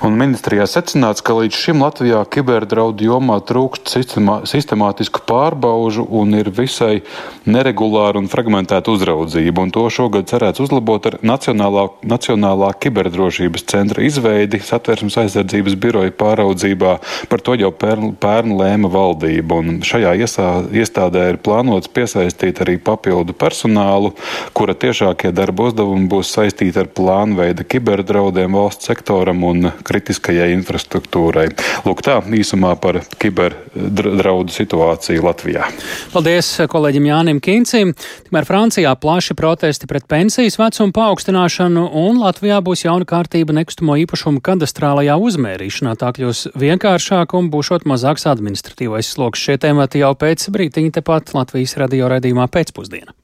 [0.00, 6.48] Un ministrijā secināts, ka līdz šim Latvijā kiberdraudu jomā trūkst sistemā, sistemātisku pārbaužu un ir
[6.56, 7.02] visai
[7.44, 9.60] neregulāra un fragmentēta uzraudzība.
[9.60, 16.94] Un to šogad cerēts uzlabot ar Nacionālā, Nacionālā kiberdrošības centra izveidi satversmes aizsardzības biroja pāraudzībā.
[17.28, 19.60] Par to jau pērn, pērn lēma valdība.
[19.60, 20.48] Un šajā iesā,
[20.80, 24.14] iestādē ir plānots piesaistīt arī papildu personālu,
[24.56, 31.48] kura tiešākie darba uzdevumi būs saistīti ar plānveida kiberdraudiem valsts sektoram un kritiskajai infrastruktūrai.
[31.86, 35.68] Lūk, tā īsumā par kiberdraudu situāciju Latvijā.
[36.14, 37.92] Paldies kolēģim Jānim Kincim.
[38.26, 44.42] Tikmēr Francijā plaši protesti pret pensijas vecumu paaugstināšanu, un Latvijā būs jauna kārtība nekustamo īpašumu
[44.46, 45.96] kadastrālajā uzmērīšanā.
[46.00, 49.42] Tā kļūs vienkāršāk un būšot mazāks administratīvais sloks.
[49.42, 53.16] Šie temati jau pēc brītiņa tepat Latvijas radio raidījumā pēcpusdienā.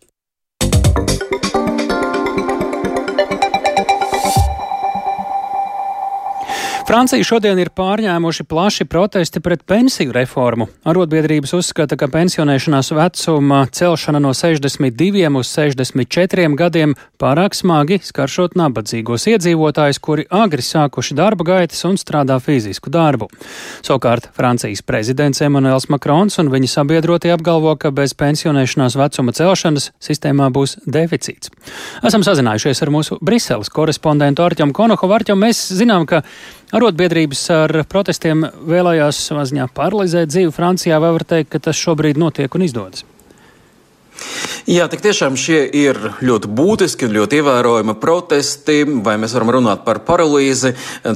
[6.86, 10.68] Francija šodien ir pārņēmuši plaši protesti pret pensiju reformu.
[10.86, 19.26] Arotbiedrības uzskata, ka pensionēšanās vecuma celšana no 62 uz 64 gadiem pārāk smagi skaršot nabadzīgos
[19.32, 23.26] iedzīvotājus, kuri agri sākuši darba gaitas un strādā fizisku darbu.
[23.82, 30.52] Savukārt Francijas prezidents Emmanuels Macrons un viņa sabiedrotie apgalvo, ka bez pensionēšanās vecuma celšanas sistēmā
[30.54, 31.50] būs deficīts.
[32.06, 35.10] Esam sazinājušies ar mūsu Briseles korespondentu Arķam Konohu.
[35.18, 36.22] Arķam, mēs zinām, ka
[36.74, 42.18] Arotbiedrības ar protestiem vēlējās savā ziņā paralizēt dzīvi Francijā, vai var teikt, ka tas šobrīd
[42.18, 43.04] notiek un izdodas?
[44.66, 48.80] Jā, tik tiešām šie ir ļoti būtiski un ļoti ievērojami protesti.
[49.06, 50.72] Vai mēs varam runāt par paralīzi?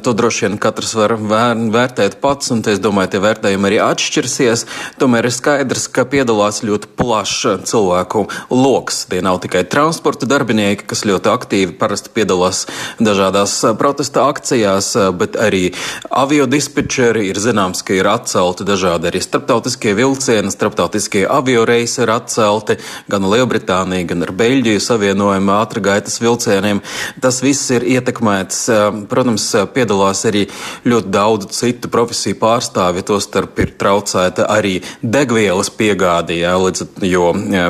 [0.07, 4.63] To droši vien katrs var vērtēt pats, un es domāju, tie vērtējumi arī atšķirsies.
[5.03, 8.23] Tomēr ir skaidrs, ka piedalās ļoti plašs cilvēku
[8.55, 9.01] lokus.
[9.11, 12.67] Tie nav tikai transporta darbinieki, kas ļoti aktīvi parasti piedalās
[13.03, 15.73] dažādās protesta akcijās, bet arī
[16.07, 17.27] avio dispečeri.
[17.33, 22.79] Ir zināms, ka ir atcelti dažādi arī starptautiskie vilcieni, starptautiskie avio reisi ir atcelti
[23.11, 26.83] gan Lielbritāniju, gan ar Beļģiju savienojumu ātrgaitas vilcieniem.
[27.23, 28.63] Tas viss ir ietekmēts.
[29.11, 30.47] Protams, piedalās arī
[30.89, 37.67] ļoti daudz citu profesiju pārstāvju, tostarp ir traucēta arī degvielas piegāde, jā, līdz, jo jā,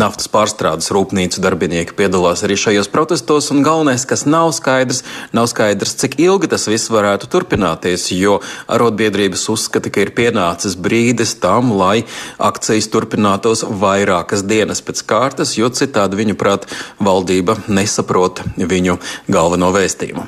[0.00, 3.50] naftas pārstrādes rūpnīcu darbinieki piedalās arī šajos protestos.
[3.54, 5.02] Un galvenais, kas nav skaidrs,
[5.36, 8.38] nav skaidrs, cik ilgi tas viss varētu turpināties, jo
[8.70, 12.04] arotbiedrības uzskata, ka ir pienācis brīdis tam, lai
[12.38, 13.64] akcijas turpinātos
[14.10, 16.66] vairākas dienas pēc kārtas, jo citādi viņu prāt
[16.98, 18.98] valdība nesaprot viņu
[19.30, 20.26] galveno vēstījumu.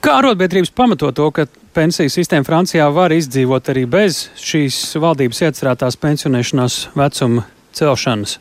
[0.00, 5.98] Kā arotbiedrības pamato to, ka pensiju sistēma Francijā var izdzīvot arī bez šīs valdības iecerētās
[5.98, 8.38] pensionēšanās vecuma celšanas?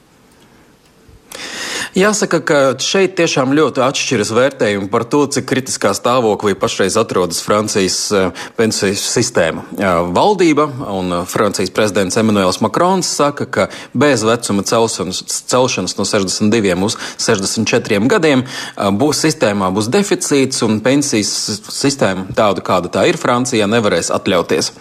[1.96, 8.00] Jāsaka, ka šeit tiešām ļoti atšķiras vērtējumi par to, cik kritiskā stāvoklī pašreiz atrodas Francijas
[8.12, 9.64] eh, pensiju sistēma.
[10.12, 16.76] Valdība un eh, Francijas prezidents Emmanuels Macrons saka, ka bez vecuma celšanas, celšanas no 62
[16.84, 21.32] uz 64 gadiem eh, būs sistēmā būs deficīts un pensijas
[21.72, 24.74] sistēma tāda, kāda tā ir Francijā, nevarēs atļauties.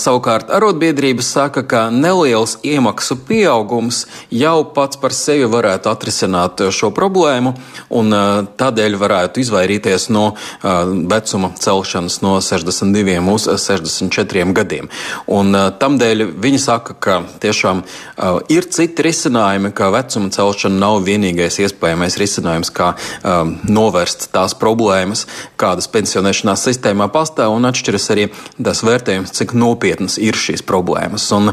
[0.00, 6.70] Savukārt arotbiedrības saka, ka neliels iemaksu pieaugums jau pats par sevi varētu atrisināt risināt eh,
[6.70, 7.54] šo problēmu,
[7.90, 10.70] un eh, tādēļ varētu izvairīties no eh,
[11.10, 14.88] vecuma celšanas no 62 uz 64 gadiem.
[15.26, 17.82] Un tamdēļ viņi saka, ka tiešām
[18.52, 22.92] ir citi risinājumi, ka vecuma celšana nav vienīgais iespējamais risinājums, kā
[23.68, 25.24] novērst tās problēmas,
[25.60, 31.28] kādas pensionēšanās sistēmā pastāv, un atšķiras arī tas vērtējums, cik nopietnas ir šīs problēmas.
[31.36, 31.52] Un,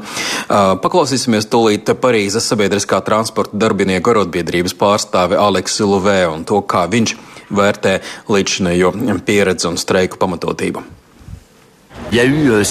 [0.84, 7.16] paklausīsimies tūlīt Parīzes sabiedriskā transporta darbinieku arotbiedrību sabiedrības pārstāvi Aleksu Luvē un to, kā viņš
[7.50, 8.92] vērtē līdzinējo
[9.26, 10.99] pieredzi un streiku pamatotību.
[12.10, 12.64] Euh,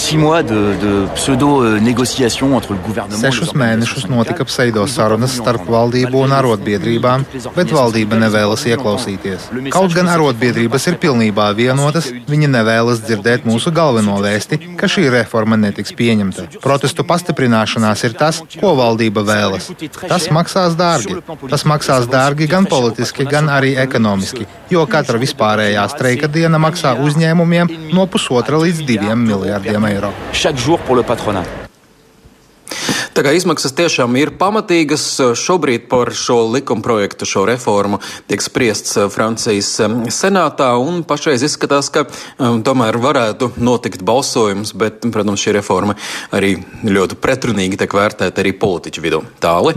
[3.19, 7.23] Sešus mēnešus notika pseido sarunas starp valdību un arotbiedrībām,
[7.55, 9.47] bet valdība nevēlas ieklausīties.
[9.75, 15.59] Kaut gan arotbiedrības ir pilnībā vienotas, viņi nevēlas dzirdēt mūsu galveno vēsti, ka šī reforma
[15.59, 16.49] netiks pieņemta.
[16.65, 19.71] Protestu pastiprināšanās ir tas, ko valdība vēlas.
[20.03, 21.15] Tas maksās dārgi.
[21.47, 27.95] Tas maksās dārgi gan politiski, gan arī ekonomiski, jo katra vispārējā streika diena maksā uzņēmumiem
[27.95, 30.13] no pusotra līdz diviem miljardiem eiro.
[33.19, 35.05] Tā kā izmaksas tiešām ir pamatīgas,
[35.41, 37.99] šobrīd par šo likumprojektu, šo reformu
[38.31, 44.71] tiek spriests eh, Francijas eh, senātā, un pašreiz izskatās, ka um, tomēr varētu notikt balsojums,
[44.79, 45.99] bet, protams, šī reforma
[46.31, 46.55] arī
[46.87, 49.25] ļoti pretrunīgi tiek vērtēta arī politiķu vidū.
[49.43, 49.75] Tāli.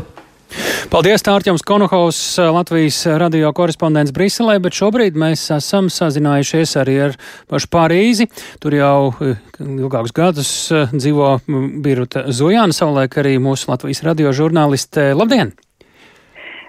[0.91, 2.17] Paldies, Tārķams Konohaus,
[2.51, 7.15] Latvijas radio korespondents Briselē, bet šobrīd mēs esam sazinājušies arī ar
[7.51, 8.27] pašu Pārīzi.
[8.59, 11.37] Tur jau eh, ilgākus gadus eh, dzīvo
[11.83, 15.13] Birta Zujāna, savulaik arī mūsu Latvijas radio žurnāliste.
[15.15, 15.55] Labdien!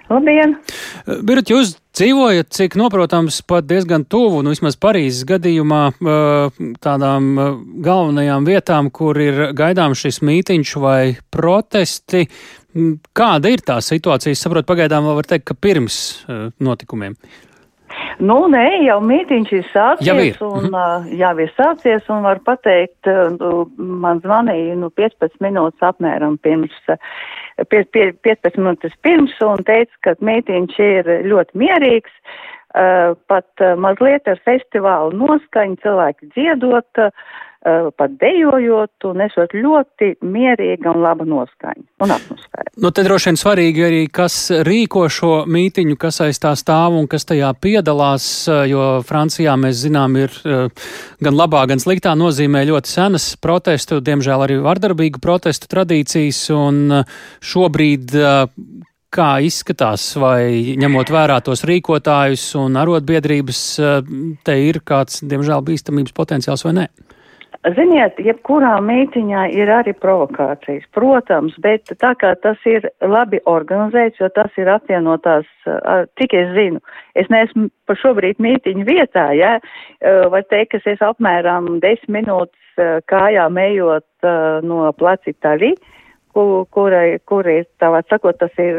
[0.07, 0.55] Labdien!
[0.55, 5.83] Eh, Birut, jūs dzīvojat, cik noprotams, pat diezgan tuvu, nu vismaz Parīzes gadījumā,
[6.81, 7.27] tādām
[7.85, 12.25] galvenajām vietām, kur ir gaidām šis mītiņš vai protesti.
[12.73, 14.33] Mm, kāda ir tā situācija?
[14.33, 17.17] Es saprotu, pagaidām vēl var teikt, ka pirms uh, notikumiem.
[18.23, 20.39] Nu, nē, jau mītīņš ir sācies, jau ir.
[20.45, 26.39] un uh, jau ir sācies, un var pateikt, uh, man zvanīja, nu, 15 minūtes apmēram
[26.41, 26.73] pirms,
[27.69, 32.17] pie, pie, 15 minūtes pirms, un teica, ka mītīņš ir ļoti mierīgs,
[33.29, 37.03] pat mazliet ar festivālu noskaņu, cilvēki dziedot,
[37.63, 42.73] pat dejojot un esot ļoti mierīga un laba noskaņa un atmosfēra.
[42.83, 44.35] Nu, te droši vien svarīgi arī, kas
[44.67, 48.27] rīko šo mītiņu, kas aiz tā stāv un kas tajā piedalās,
[48.67, 50.35] jo Francijā mēs zinām, ir
[51.23, 56.99] gan labā, gan sliktā nozīmē ļoti senas protestu, diemžēl arī vardarbīgu protestu tradīcijas, un
[57.53, 58.17] šobrīd
[59.13, 63.63] kā izskatās, vai ņemot vērā tos rīkotājus un arotbiedrības,
[64.43, 66.87] te ir kāds, diemžēl, bīstamības potenciāls vai nē?
[67.63, 74.27] Ziniet, jebkurā mītiņā ir arī provokācijas, protams, bet tā kā tas ir labi organizēts, jo
[74.35, 75.47] tas ir apvienotās,
[76.19, 76.81] cik es zinu,
[77.15, 79.53] es neesmu par šobrīd mītiņu vietā, ja,
[80.03, 84.27] var teikt, ka es apmēram 10 minūtes kājām ejot
[84.67, 85.71] no placitaļi,
[86.35, 88.75] kur, kurai, kur ir, tā var sakot, tas ir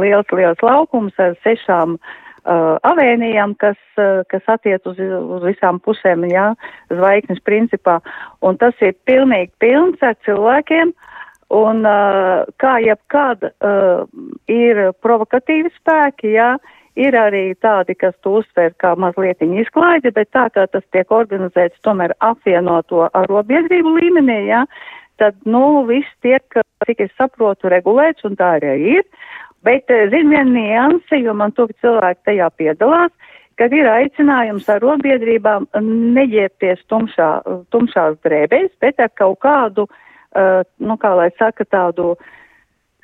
[0.00, 5.80] liels, liels laukums ar sešām uh, uh, avēnijām, kas, uh, kas attiec uz, uz visām
[5.82, 6.52] pusēm, jā,
[6.92, 8.00] zvaigznes principā.
[8.42, 10.94] Un tas ir pilnīgi pilns ar cilvēkiem.
[11.52, 14.06] Un uh, kā jebkad uh,
[14.48, 16.54] ir provokatīvi spēki, jā,
[16.96, 21.80] ir arī tādi, kas to uztver kā mazliet izklaidi, bet tā kā tas tiek organizēts
[21.84, 24.64] tomēr apvienoto arobiedrību līmenī, jā,
[25.20, 26.42] tad, nu, viss tiek,
[26.86, 29.04] cik es saprotu, regulēts un tā arī ir.
[29.62, 33.12] Bet, eh, zin, viena nianse, jo man tuvi cilvēki tajā piedalās,
[33.60, 35.68] kad ir aicinājums ar robiedrībām
[36.16, 37.30] neģērbties tumšā,
[37.70, 42.16] tumšās drēbēs, bet ar kaut kādu, uh, nu, kā lai saka, tādu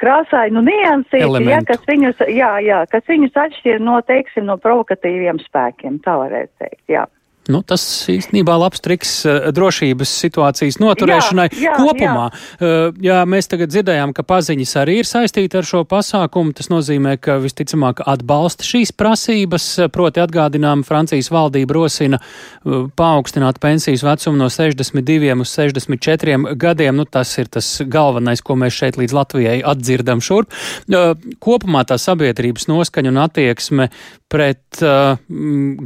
[0.00, 6.00] krāsainu niansīti, ja, kas viņus, jā, jā, kas viņus atšķir no, teiksim, no provokatīviem spēkiem,
[6.02, 7.04] tā varētu teikt, jā.
[7.48, 7.82] Nu, tas
[8.12, 12.26] īstenībā labs triks eh, drošības situācijas noturēšanai jā, jā, kopumā.
[12.28, 12.40] Jā.
[12.60, 16.52] Eh, jā, mēs tagad dzirdējām, ka paziņas arī ir saistīta ar šo pasākumu.
[16.58, 24.04] Tas nozīmē, ka visticamāk atbalsta šīs prasības, proti atgādinām Francijas valdība rosina eh, paaugstināt pensijas
[24.04, 27.00] vecumu no 62 uz 64 gadiem.
[27.00, 30.52] Nu, tas ir tas galvenais, ko mēs šeit līdz Latvijai atdzirdam šurp.
[31.40, 33.88] Kopumā tā sabiedrības noskaņa un attieksme
[34.28, 34.82] pret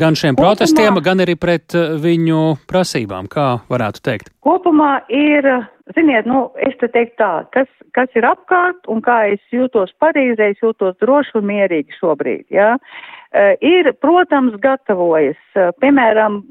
[0.03, 4.33] gan šiem protestiem, gan arī pret pret eh, viņu prasībām, kā varētu teikt?
[4.45, 5.49] Kopumā ir,
[5.97, 10.53] ziniet, nu, es te teiktu tā, kas, kas ir apkārt un kā es jūtos Parīzē,
[10.55, 12.73] es jūtos droši un mierīgi šobrīd, jā.
[12.73, 13.21] Ja?
[13.35, 16.42] Eh, ir, protams, gatavojas, eh, piemēram,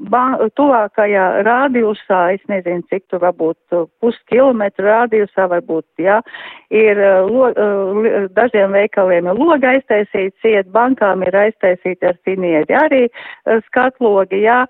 [0.58, 6.18] tuvākajā rādījusā, es nezinu, cik tur varbūt eh, puskilometru rādījusā varbūt, jā,
[6.74, 7.52] ir lo,
[8.34, 13.02] dažiem veikaliem ir loga aiztaisīts, iet bankām ir aiztaisīti ar finieri arī
[13.68, 14.64] skatlogi, jā,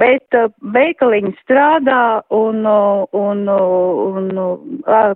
[0.00, 0.38] bet
[0.72, 4.30] veikaliņi strādā un, un, un, un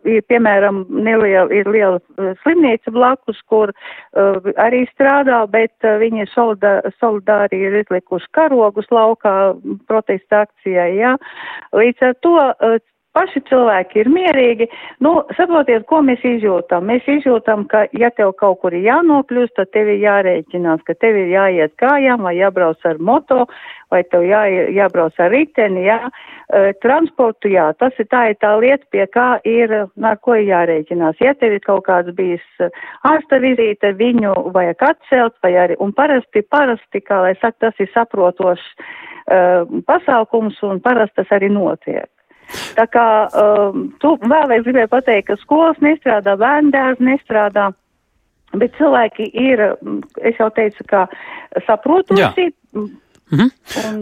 [0.05, 2.03] ir, piemēram, neliela, ir liela
[2.43, 3.73] slimnīca blakus, kur
[4.59, 9.35] arī strādā, bet viņi ir solidā, solidāri ir izlikuši karogus laukā
[9.91, 11.15] protesta akcijai, jā.
[11.77, 12.79] Līdz ar to eh,
[13.17, 14.69] paši cilvēki ir mierīgi.
[15.05, 16.87] Nu, saprotiet, ko mēs izjūtam?
[16.89, 21.19] Mēs izjūtam, ka ja tev kaut kur ir jānokļūst, tad tev ir jārēķinās, ka tev
[21.21, 23.47] ir jāiet kājām vai jābrauc ar moto
[23.93, 24.41] vai tev jā,
[24.73, 25.99] jābrauc ar riteni, jā.
[26.53, 29.73] Uh, transportu, jā, tas ir tā, ir tā lieta, pie kā ir,
[30.05, 31.21] ar ko ir jārēķinās.
[31.25, 32.45] Ja tev ir kaut kāds bijis
[33.09, 37.93] ārsta vizīte, viņu vajag atcelt, vai arī, un parasti, parasti, kā lai saka, tas ir
[37.95, 42.12] saprotošs uh, pasākums, un parasti tas arī notiek.
[42.77, 47.71] Tā kā um, tu vēlreiz gribēju pateikt, ka skolas nestrādā, bērndārs nestrādā,
[48.57, 49.65] bet cilvēki ir,
[50.21, 51.07] es jau teicu, ka
[51.69, 52.51] saprotoši.
[53.31, 53.49] Jā Mhm.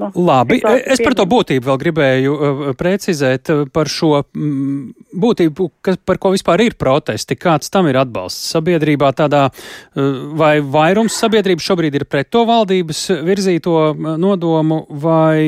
[0.01, 0.57] Un, Labi,
[0.91, 6.19] es par to būtību vēl gribēju uh, precizēt uh, par šo mm, būtību, kas, par
[6.19, 12.01] ko vispār ir protesti, kāds tam ir atbalsts sabiedrībā tādā, uh, vai vairums sabiedrības šobrīd
[12.01, 13.77] ir pret to valdības virzīto
[14.19, 15.39] nodomu, vai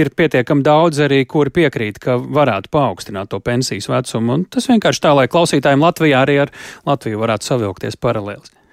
[0.00, 5.04] ir pietiekami daudz arī, kuri piekrīt, ka varētu paaugstināt to pensijas vecumu, un tas vienkārši
[5.04, 6.56] tā, lai klausītājiem Latvijā arī ar
[6.88, 8.63] Latviju varētu savilkties paralēli.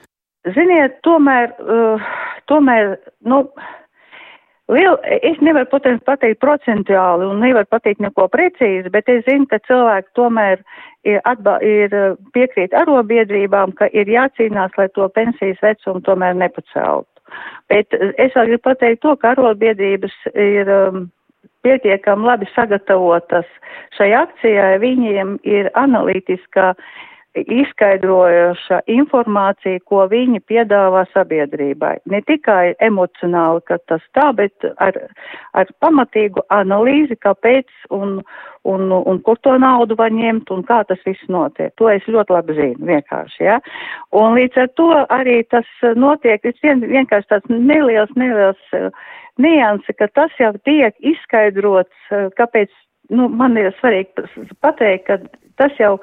[0.50, 2.06] Ziniet, tomēr, uh,
[2.50, 2.96] tomēr,
[3.30, 3.44] nu,
[4.74, 5.68] liel, es nevaru
[6.08, 10.64] pateikt procentuāli un nevaru pateikt neko precīzi, bet es zinu, ka cilvēki tomēr
[11.06, 11.94] ir, atba, ir
[12.34, 17.08] piekrīt arobiedrībām, ka ir jācīnās, lai to pensijas vecumu tomēr nepaceltu.
[17.70, 20.70] Bet es vēl gribu pateikt to, ka arobiedrības ir.
[20.70, 21.10] Um,
[21.62, 23.46] pietiekami labi sagatavotas
[23.98, 26.72] šai akcijai, viņiem ir analītiskā
[27.36, 31.94] izskaidrojoša informācija, ko viņi piedāvā sabiedrībai.
[32.12, 34.98] Ne tikai emocionāli, ka tas tā, bet ar,
[35.56, 38.20] ar pamatīgu analīzi, kāpēc un,
[38.68, 41.72] un, un kur to naudu var ņemt un kā tas viss notiek.
[41.80, 43.60] To es ļoti labi zinu, vienkārši, ja.
[44.12, 48.90] Un līdz ar to arī tas notiek, tas vien, vienkārši tāds neliels, neliels uh,
[49.40, 52.74] nianse, ka tas jau tiek izskaidrots, uh, kāpēc,
[53.16, 54.28] nu, man ir svarīgi
[54.60, 55.22] pateikt, ka
[55.62, 55.96] tas jau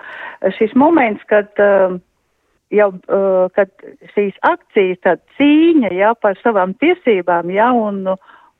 [0.56, 1.98] šis moments, kad uh,
[2.74, 3.70] jau, uh, kad
[4.14, 8.04] šīs akcijas, tā cīņa, jā, par savām tiesībām, jā, un,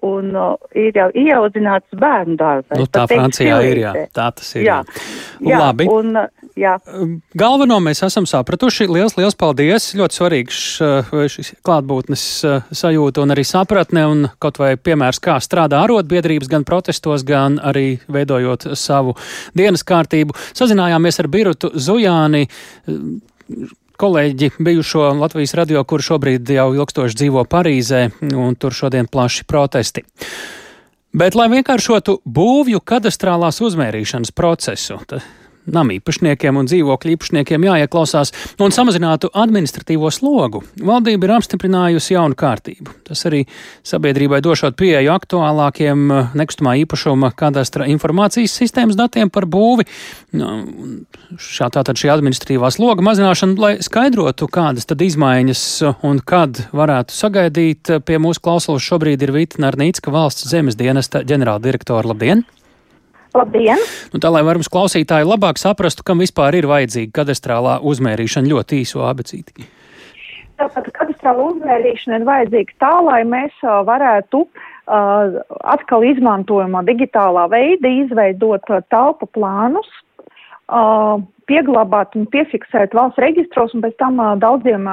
[0.06, 2.76] un uh, ir jau ieaudzināts bērnu dārzā.
[2.78, 4.66] Nu, tā Francijā ir, jā, tā tas ir.
[4.66, 4.76] Jā.
[5.42, 5.88] jā Labi.
[5.90, 6.20] Un,
[6.58, 6.76] jā.
[7.38, 8.86] Galveno mēs esam sapratuši.
[8.92, 9.90] Liels, liels paldies!
[9.98, 10.60] Ļoti svarīgs
[11.34, 12.26] šis klātbūtnes
[12.78, 17.98] sajūta un arī sapratne un kaut vai piemērs, kā strādā arotbiedrības gan protestos, gan arī
[18.06, 19.16] veidojot savu
[19.58, 20.36] dienas kārtību.
[20.54, 22.46] Sazinājāmies ar Birutu Zujāni
[23.98, 30.04] kolēģi bijušo Latvijas radio, kur šobrīd jau ilgstoši dzīvo Parīzē, un tur šodien plaši protesti.
[31.18, 35.00] Bet, lai vienkāršotu būvju kadastrālās uzmērīšanas procesu,
[35.68, 38.32] Nama īpašniekiem un dzīvokļu īpašniekiem jāieklausās
[38.64, 40.62] un samazinātu administratīvo slogu.
[40.80, 42.94] Valdība ir apstiprinājusi jaunu kārtību.
[43.08, 43.44] Tas arī
[43.86, 49.86] sabiedrībai došot pieeju aktuālākiem eh, nekustamā īpašuma kadastra informācijas sistēmas datiem par būvi.
[50.38, 50.50] Nu,
[51.36, 55.64] šā tātad šī administratīvā sloga mazināšana, lai skaidrotu, kādas tad izmaiņas
[56.08, 57.94] un kad varētu sagaidīt.
[58.08, 62.08] Pie mūsu klausulas šobrīd ir Vita Narnīcka valsts zemes dienesta ģenerāldirektora.
[62.08, 62.46] Labdien!
[63.36, 63.80] Labdien!
[64.12, 69.04] Nu, tā lai varmums klausītāji labāk saprastu, kam vispār ir vajadzīga kadastrālā uzmērīšana ļoti īso
[69.08, 69.68] abecīti.
[70.58, 75.38] Tātad kadastrāla uzmērīšana ir vajadzīga tā, lai mēs varētu uh,
[75.74, 79.90] atkal izmantojumā digitālā veidā izveidot telpu plānus,
[80.66, 84.86] uh, pieglabāt un piefiksēt valsts registros un pēc tam daudziem,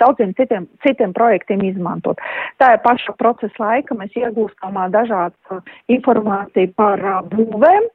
[0.00, 2.22] daudziem citiem, citiem projektiem izmantot.
[2.62, 5.60] Tā ir paša procesa laika, mēs iegūstam dažādu
[5.98, 7.02] informāciju par
[7.32, 7.90] būvēm,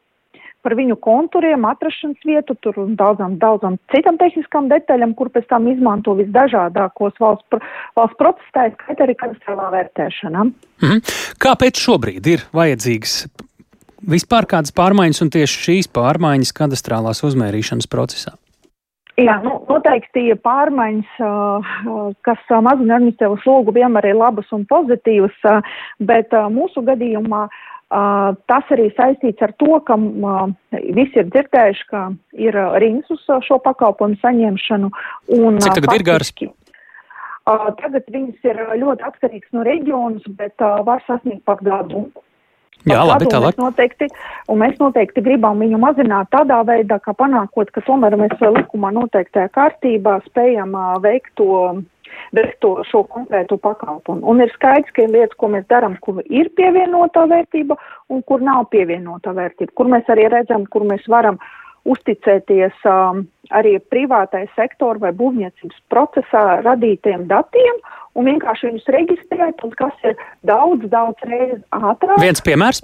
[0.62, 5.68] par viņu konturiem, atrašanās vietu, tur un daudzām, daudzām citām tehniskām detaļām, kur pēc tam
[5.72, 7.62] izmanto visdažādākos valsts,
[7.98, 10.46] valsts procesā, skaitā arī katastrofālā vērtēšana.
[10.84, 11.02] Mhm.
[11.42, 13.26] Kāpēc šobrīd ir vajadzīgs
[14.08, 18.36] vispār kādas pārmaiņas un tieši šīs pārmaiņas kadastrālās uzmērīšanas procesā?
[19.20, 21.18] Jā, nu, noteikti pārmaiņas,
[22.26, 25.36] kas mazina administratīvo slogu, vienmēr ir labas un pozitīvas,
[26.00, 27.44] bet mūsu gadījumā
[28.48, 29.98] tas arī saistīts ar to, ka
[30.96, 32.06] visi ir dzirdējuši, ka
[32.40, 34.92] ir rings uz šo pakalpojumu saņemšanu.
[35.38, 36.34] Un, Cik tagad ir garas?
[37.82, 40.56] Tagad viņas ir ļoti atkarīgs no reģionas, bet
[40.88, 42.08] var sasniegt pat gadu.
[42.90, 43.54] Jā, labi, tālāk.
[43.54, 44.08] Mēs noteikti,
[44.50, 49.52] un mēs noteikti gribam viņu mazināt tādā veidā, ka panākot, ka tomēr mēs likumā noteiktajā
[49.54, 50.74] kārtībā spējam
[51.04, 51.82] veikt to,
[52.34, 54.26] veikt to šo konkrētu pakalpojumu.
[54.26, 57.78] Un ir skaidrs, ka ir lietas, ko mēs darām, kur ir pievienotā vērtība
[58.10, 61.38] un kur nav pievienotā vērtība, kur mēs arī redzam, kur mēs varam
[61.90, 67.82] uzticēties um, arī privātai sektoru vai būvniecības procesā radītiem datiem
[68.16, 72.20] un vienkārši viņus reģistrēt, un kas ir daudz, daudz reizes ātrāk.
[72.22, 72.84] Viens piemērs?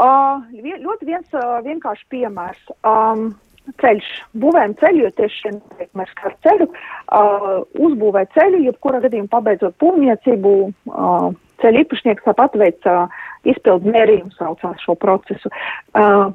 [0.00, 2.60] Uh, ļoti viens uh, vienkārši piemērs.
[2.88, 3.32] Um,
[3.80, 4.06] ceļš,
[4.40, 5.58] būvējam ceļu, jo tieši šiem
[5.98, 10.54] mēs kā ceļu, uh, uzbūvē ceļu, jebkurā gadījumā pabeidzot būvniecību,
[10.90, 11.26] uh,
[11.62, 15.52] ceļu īpašnieks tāpat veic uh, izpildu mērījumu saucās šo procesu.
[15.92, 16.32] Uh,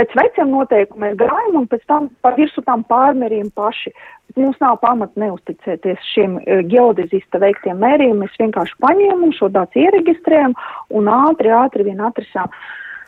[0.00, 3.92] pēc veciem noteikumiem gājam un pēc tam pa virsmu tam pārmērījam paši.
[4.38, 8.24] Mums nav pamata neusticēties šiem e, geodezista veiktiem mērījumiem.
[8.24, 10.54] Mēs vienkārši paņēmām šo datu iereģistrējam
[10.96, 12.52] un ātri, ātri vien atrisām.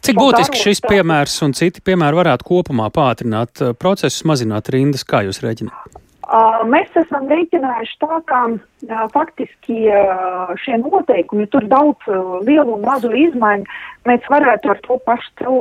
[0.03, 5.23] Cik būtiski šis piemērs un citi piemēri varētu kopumā pātrināt e, procesus, mazināt rindas, kā
[5.29, 6.03] jūs rēķināt?
[6.73, 8.39] Mēs esam rēķinājuši tā, ka
[9.13, 9.83] faktiski
[10.63, 12.09] šie noteikumi, tur daudz
[12.47, 13.69] lielu un mazu izmaiņu,
[14.09, 15.59] mēs varētu ar to pašu,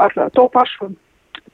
[0.00, 0.90] ar to pašu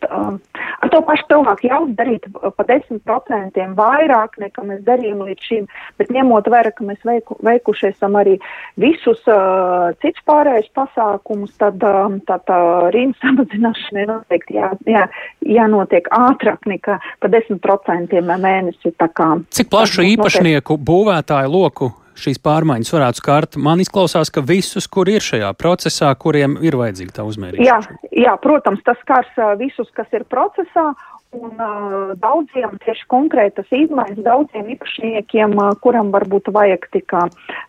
[0.09, 5.67] ar to pašu cilvēku jau darīt pa 10% vairāk nekā mēs darījām līdz šim,
[6.01, 8.37] bet ņemot vērā, ka mēs veiku, veikuši esam arī
[8.81, 12.61] visus uh, cits pārējais pasākumus, tad uh, tā, tā
[12.95, 15.09] rīnas samazināšana noteikti jā, jā,
[15.57, 18.95] jānotiek ātrāk nekā pa 10% mēnesi.
[18.95, 23.59] Cik plašu īpašnieku būvētāju loku šīs pārmaiņas varētu skart.
[23.61, 27.67] Man izklausās, ka visus, kur ir šajā procesā, kuriem ir vajadzīga tā uzmērīšana.
[27.67, 27.81] Jā,
[28.27, 30.93] jā, protams, tas skars visus, kas ir procesā.
[31.35, 37.25] Un uh, daudziem tieši konkrētas izmaiņas, daudziem īpašniekiem, uh, kuram varbūt vajag tikai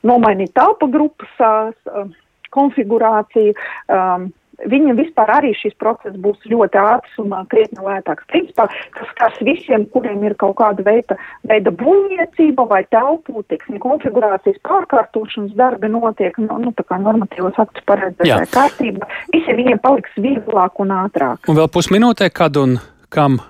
[0.05, 2.05] nomainīt telpu grupas uh,
[2.53, 3.55] konfigurāciju,
[3.89, 4.29] um,
[4.63, 8.27] Viņam vispār arī šis process būs ļoti ātrs un uh, krietni lētāks.
[8.31, 14.61] Principā, kas skars visiem, kuriem ir kaut kāda veida, veida būvniecība vai telpu, teiksim, konfigurācijas
[14.65, 20.79] pārkārtošanas darbi notiek, nu, nu tā kā normatīvos aktus paredzētā kārtība, visiem viņiem paliks vieglāk
[20.83, 21.51] un ātrāk.
[21.51, 22.79] Un vēl pusminūtē, kad un
[23.11, 23.41] kam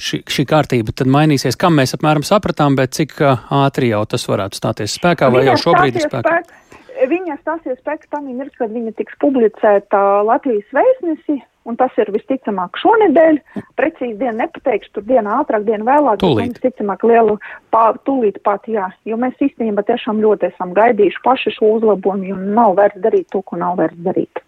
[0.00, 4.60] šī, šī kārtība tad mainīsies, kam mēs apmēram sapratām, bet cik ātri jau tas varētu
[4.60, 6.40] stāties spēkā vai jau šobrīd ir spēkā?
[6.40, 6.65] Spēk
[7.10, 12.78] viņa stāsies spēkā tam mirkli, kad viņa tiks publicēta Latvijas vēstnesi un tas ir visticamāk
[12.80, 13.40] šonedēļ.
[13.78, 16.20] Precīzi dienu nepateikšu, tur diena ātrāk, diena vēlāk.
[16.22, 16.56] Tūlīt.
[16.56, 17.36] Visticamāk lielu
[17.74, 22.52] pār, tūlīt pat, jā, jo mēs īstenībā tiešām ļoti esam gaidījuši paši šo uzlabojumu, un
[22.56, 24.42] nav vērts darīt to, ko nav vērts darīt.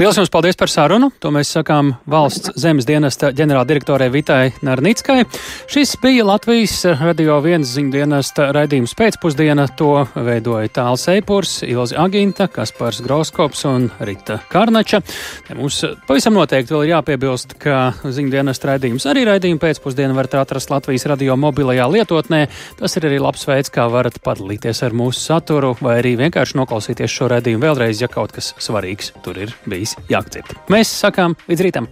[0.00, 1.10] Lielas jums paldies par sarunu.
[1.20, 5.26] To mēs sakām valsts zemes dienesta ģenerāldirektorai Vitai Narnickai.
[5.68, 9.66] Šis bija Latvijas radio viens ziņu dienesta raidījums pēcpusdiena.
[9.76, 15.02] To veidoja Tāls Eipurs, Ilzi Aginta, Kaspars Groskops un Rita Karnača.
[15.44, 20.38] Te mums pavisam noteikti vēl ir jāpiebilst, ka ziņu dienesta raidījums arī raidījumu pēcpusdienu varat
[20.40, 22.46] atrast Latvijas radio mobilajā lietotnē.
[22.80, 27.20] Tas ir arī labs veids, kā varat padalīties ar mūsu saturu vai arī vienkārši noklausīties
[27.20, 30.58] šo raidījumu vēlreiz, ja kaut kas svarīgs tur ir bijis bijis jāakceptē.
[30.70, 31.90] Mēs sakām līdz rītam!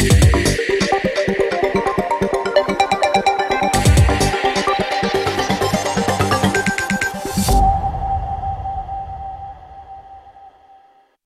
[0.00, 0.55] Yeah.